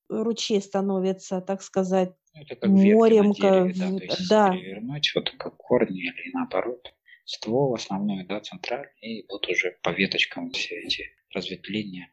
ручей 0.10 0.62
становится, 0.62 1.42
так 1.42 1.62
сказать, 1.62 2.14
ну, 2.34 2.42
это 2.42 2.56
как 2.56 2.70
морем, 2.70 3.32
дереве, 3.34 3.74
да, 3.74 3.88
то 3.88 4.04
есть 4.04 4.30
да. 4.30 4.52
перевернуть 4.52 5.12
вот 5.16 5.30
как 5.32 5.58
корни 5.58 6.00
или 6.00 6.32
наоборот 6.34 6.94
ствол 7.26 7.74
основной, 7.76 8.26
да, 8.26 8.40
центральный, 8.40 8.92
и 9.02 9.26
вот 9.30 9.48
уже 9.48 9.78
по 9.84 9.90
веточкам 9.90 10.52
все 10.52 10.76
эти 10.76 11.06
разветвления 11.34 12.12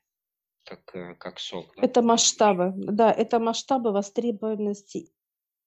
как, 0.68 0.94
э, 0.94 1.14
как. 1.14 1.38
Да? 1.76 1.82
Это 1.82 2.02
масштабы, 2.02 2.72
да, 2.76 3.10
это 3.10 3.38
масштабы 3.38 3.92
востребованности 3.92 5.10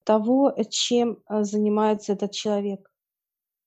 того, 0.04 0.54
чем 0.70 1.18
э, 1.30 1.44
занимается 1.44 2.14
этот 2.14 2.32
человек. 2.32 2.92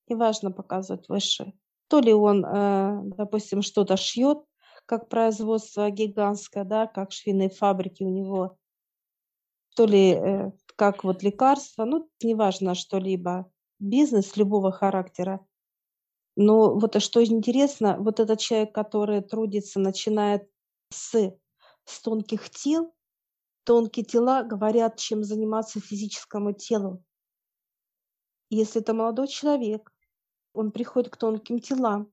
Неважно 0.08 0.50
показывать 0.52 1.08
выше. 1.08 1.52
То 1.88 2.00
ли 2.00 2.12
он, 2.12 2.44
э, 2.44 3.00
допустим, 3.16 3.62
что-то 3.62 3.96
шьет, 3.96 4.38
как 4.86 5.08
производство 5.08 5.90
гигантское, 5.90 6.64
да, 6.64 6.86
как 6.86 7.12
швейные 7.12 7.50
фабрики 7.50 8.02
у 8.02 8.10
него, 8.10 8.56
то 9.74 9.86
ли 9.86 10.52
как 10.76 11.04
вот 11.04 11.22
лекарство, 11.22 11.84
ну, 11.84 12.08
неважно 12.22 12.74
что-либо, 12.74 13.50
бизнес 13.80 14.36
любого 14.36 14.70
характера. 14.70 15.40
Но 16.36 16.78
вот 16.78 17.00
что 17.02 17.24
интересно, 17.24 17.96
вот 17.98 18.20
этот 18.20 18.40
человек, 18.40 18.74
который 18.74 19.22
трудится, 19.22 19.80
начинает 19.80 20.48
с, 20.90 21.32
с 21.84 22.00
тонких 22.00 22.50
тел, 22.50 22.94
тонкие 23.64 24.04
тела 24.04 24.42
говорят, 24.42 24.96
чем 24.96 25.24
заниматься 25.24 25.80
физическому 25.80 26.52
телу. 26.52 27.02
Если 28.50 28.80
это 28.80 28.94
молодой 28.94 29.28
человек, 29.28 29.92
он 30.52 30.70
приходит 30.70 31.10
к 31.10 31.16
тонким 31.16 31.58
телам, 31.58 32.12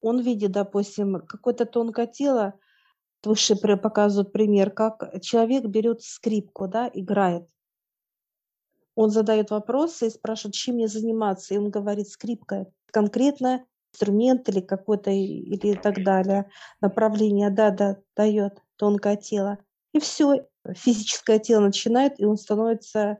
он 0.00 0.20
видит, 0.20 0.52
допустим, 0.52 1.26
какое-то 1.26 1.64
тонкое 1.64 2.06
тело, 2.06 2.58
выше 3.24 3.56
показывают 3.56 4.32
пример, 4.32 4.70
как 4.70 5.20
человек 5.22 5.64
берет 5.64 6.02
скрипку, 6.02 6.68
да, 6.68 6.90
играет. 6.92 7.48
Он 8.94 9.10
задает 9.10 9.50
вопросы 9.50 10.06
и 10.06 10.10
спрашивает, 10.10 10.54
чем 10.54 10.76
мне 10.76 10.88
заниматься, 10.88 11.54
и 11.54 11.58
он 11.58 11.70
говорит, 11.70 12.08
скрипка. 12.08 12.66
Конкретно 12.86 13.66
инструмент 13.96 14.48
или 14.48 14.60
какой-то 14.60 15.10
или 15.10 15.74
так 15.74 16.02
далее, 16.02 16.50
направление, 16.80 17.50
да, 17.50 17.70
да, 17.70 17.98
дает 18.14 18.62
тонкое 18.76 19.16
тело. 19.16 19.58
И 19.92 20.00
все, 20.00 20.46
физическое 20.74 21.38
тело 21.38 21.62
начинает, 21.62 22.20
и 22.20 22.26
он 22.26 22.36
становится, 22.36 23.18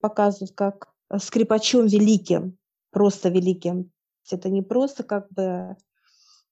показывает, 0.00 0.54
как 0.54 0.92
скрипачом 1.18 1.86
великим, 1.86 2.58
просто 2.90 3.28
великим. 3.28 3.92
Это 4.30 4.48
не 4.48 4.62
просто 4.62 5.02
как 5.02 5.30
бы 5.30 5.76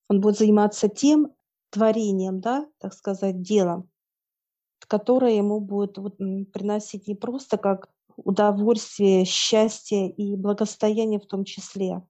он 0.08 0.20
будет 0.20 0.36
заниматься 0.36 0.88
тем 0.88 1.32
творением, 1.70 2.40
да, 2.40 2.66
так 2.78 2.92
сказать, 2.92 3.40
делом, 3.40 3.88
которое 4.86 5.36
ему 5.36 5.58
будет 5.58 5.96
вот, 5.96 6.18
приносить 6.52 7.08
не 7.08 7.14
просто 7.14 7.56
как 7.56 7.88
удовольствие, 8.16 9.24
счастье 9.24 10.10
и 10.10 10.36
благосостояние 10.36 11.18
в 11.18 11.24
том 11.24 11.44
числе, 11.44 12.02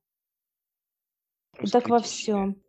так 1.71 1.89
во 1.89 2.01
всем. 2.01 2.61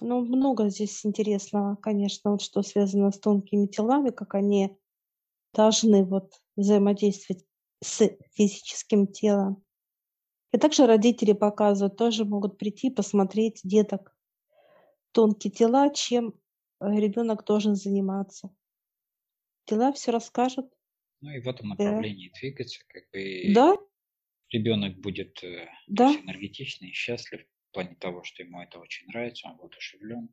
Ну, 0.00 0.24
много 0.24 0.68
здесь 0.70 1.04
интересного, 1.04 1.76
конечно, 1.76 2.30
вот 2.30 2.42
что 2.42 2.62
связано 2.62 3.10
с 3.10 3.18
тонкими 3.18 3.66
телами, 3.66 4.10
как 4.10 4.34
они 4.34 4.78
должны 5.52 6.04
вот 6.04 6.32
взаимодействовать 6.56 7.44
с 7.82 8.08
физическим 8.32 9.06
телом. 9.06 9.62
И 10.52 10.58
также 10.58 10.86
родители 10.86 11.32
показывают, 11.32 11.96
тоже 11.96 12.24
могут 12.24 12.58
прийти 12.58 12.90
посмотреть 12.90 13.60
деток 13.62 14.16
тонкие 15.12 15.52
тела, 15.52 15.92
чем 15.92 16.34
э, 16.80 16.90
ребенок 16.96 17.44
должен 17.44 17.74
заниматься. 17.74 18.50
Тела 19.66 19.92
все 19.92 20.10
расскажут. 20.10 20.66
Ну 21.20 21.30
и 21.30 21.40
в 21.40 21.48
этом 21.48 21.68
направлении 21.68 22.28
да. 22.28 22.40
двигаться, 22.40 22.80
как 22.88 23.04
бы 23.12 23.54
да? 23.54 23.76
ребенок 24.50 24.98
будет 24.98 25.42
э, 25.44 25.68
да. 25.86 26.12
энергетичный, 26.14 26.92
счастлив, 26.92 27.46
в 27.70 27.72
плане 27.72 27.96
того, 28.00 28.22
что 28.24 28.42
ему 28.42 28.60
это 28.60 28.78
очень 28.78 29.06
нравится, 29.08 29.48
он 29.48 29.56
будет 29.56 29.76
ушевлен. 29.76 30.28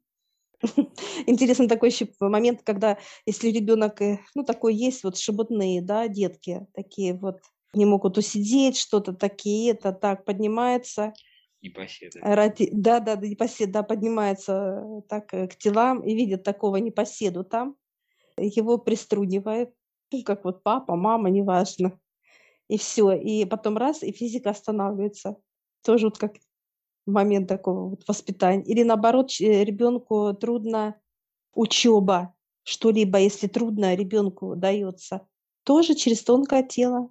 Интересный 1.27 1.67
такой 1.67 1.89
еще 1.89 2.07
момент, 2.19 2.63
когда 2.63 2.97
если 3.27 3.49
ребенок, 3.49 4.01
э, 4.01 4.19
ну 4.33 4.43
такой 4.43 4.73
есть, 4.73 5.03
вот 5.03 5.17
шебутные, 5.17 5.83
да, 5.83 6.07
детки, 6.07 6.65
такие 6.73 7.13
вот, 7.13 7.39
не 7.73 7.85
могут 7.85 8.17
усидеть, 8.17 8.77
что-то 8.77 9.13
такие, 9.13 9.73
это 9.73 9.93
так 9.93 10.25
поднимается. 10.25 11.13
Непоседы. 11.61 12.19
Ради, 12.21 12.69
да, 12.71 12.99
да, 12.99 13.15
да, 13.15 13.27
непосед, 13.27 13.71
да, 13.71 13.83
поднимается 13.83 14.83
э, 14.83 15.01
так 15.07 15.31
э, 15.35 15.47
к 15.47 15.55
телам 15.57 16.01
и 16.01 16.15
видит 16.15 16.43
такого 16.43 16.77
непоседу 16.77 17.43
там, 17.43 17.75
его 18.37 18.79
приструнивает, 18.79 19.73
ну, 20.11 20.23
как 20.23 20.43
вот 20.43 20.63
папа, 20.63 20.95
мама, 20.95 21.29
неважно. 21.29 21.99
И 22.67 22.77
все, 22.79 23.13
и 23.13 23.45
потом 23.45 23.77
раз, 23.77 24.01
и 24.01 24.11
физика 24.11 24.49
останавливается. 24.49 25.37
Тоже 25.83 26.07
вот 26.07 26.17
как 26.17 26.33
момент 27.07 27.47
такого 27.47 27.89
вот 27.89 28.07
воспитания. 28.07 28.63
Или 28.63 28.83
наоборот, 28.83 29.31
ребенку 29.39 30.33
трудно 30.33 30.99
учеба, 31.53 32.35
что-либо, 32.63 33.19
если 33.19 33.47
трудно 33.47 33.95
ребенку 33.95 34.55
дается, 34.55 35.27
тоже 35.63 35.95
через 35.95 36.23
тонкое 36.23 36.63
тело. 36.63 37.09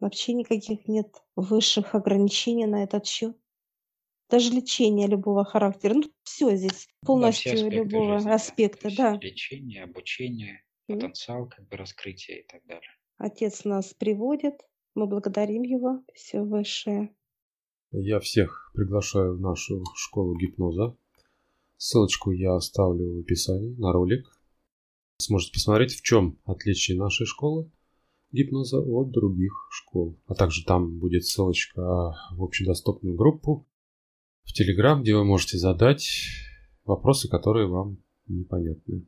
Вообще 0.00 0.32
никаких 0.32 0.88
нет 0.88 1.22
высших 1.36 1.94
ограничений 1.94 2.66
на 2.66 2.82
этот 2.82 3.06
счет. 3.06 3.36
Даже 4.28 4.50
лечение 4.50 5.06
любого 5.06 5.44
характера. 5.44 5.94
Ну, 5.94 6.02
все 6.22 6.56
здесь, 6.56 6.88
полностью 7.02 7.70
любого 7.70 8.18
жизни, 8.18 8.30
аспекта, 8.30 8.88
да. 8.96 9.18
Лечение, 9.20 9.84
обучение, 9.84 10.62
потенциал, 10.86 11.46
как 11.48 11.68
бы 11.68 11.76
раскрытие 11.76 12.40
и 12.40 12.46
так 12.46 12.64
далее. 12.64 12.90
Отец 13.18 13.64
нас 13.64 13.94
приводит, 13.94 14.60
мы 14.94 15.06
благодарим 15.06 15.62
его, 15.62 16.02
все 16.14 16.40
высшее. 16.40 17.14
Я 17.96 18.18
всех 18.18 18.72
приглашаю 18.74 19.36
в 19.36 19.40
нашу 19.40 19.84
школу 19.94 20.36
гипноза. 20.36 20.96
Ссылочку 21.76 22.32
я 22.32 22.56
оставлю 22.56 23.14
в 23.14 23.20
описании 23.20 23.76
на 23.76 23.92
ролик. 23.92 24.26
Сможете 25.18 25.52
посмотреть, 25.52 25.94
в 25.94 26.02
чем 26.02 26.40
отличие 26.44 26.98
нашей 26.98 27.24
школы 27.24 27.70
гипноза 28.32 28.80
от 28.80 29.12
других 29.12 29.52
школ. 29.70 30.18
А 30.26 30.34
также 30.34 30.64
там 30.64 30.98
будет 30.98 31.24
ссылочка 31.24 31.80
в 32.32 32.42
общедоступную 32.42 33.14
группу 33.14 33.64
в 34.42 34.52
Телеграм, 34.52 35.00
где 35.00 35.14
вы 35.14 35.24
можете 35.24 35.56
задать 35.56 36.08
вопросы, 36.84 37.28
которые 37.28 37.68
вам 37.68 37.98
непонятны. 38.26 39.06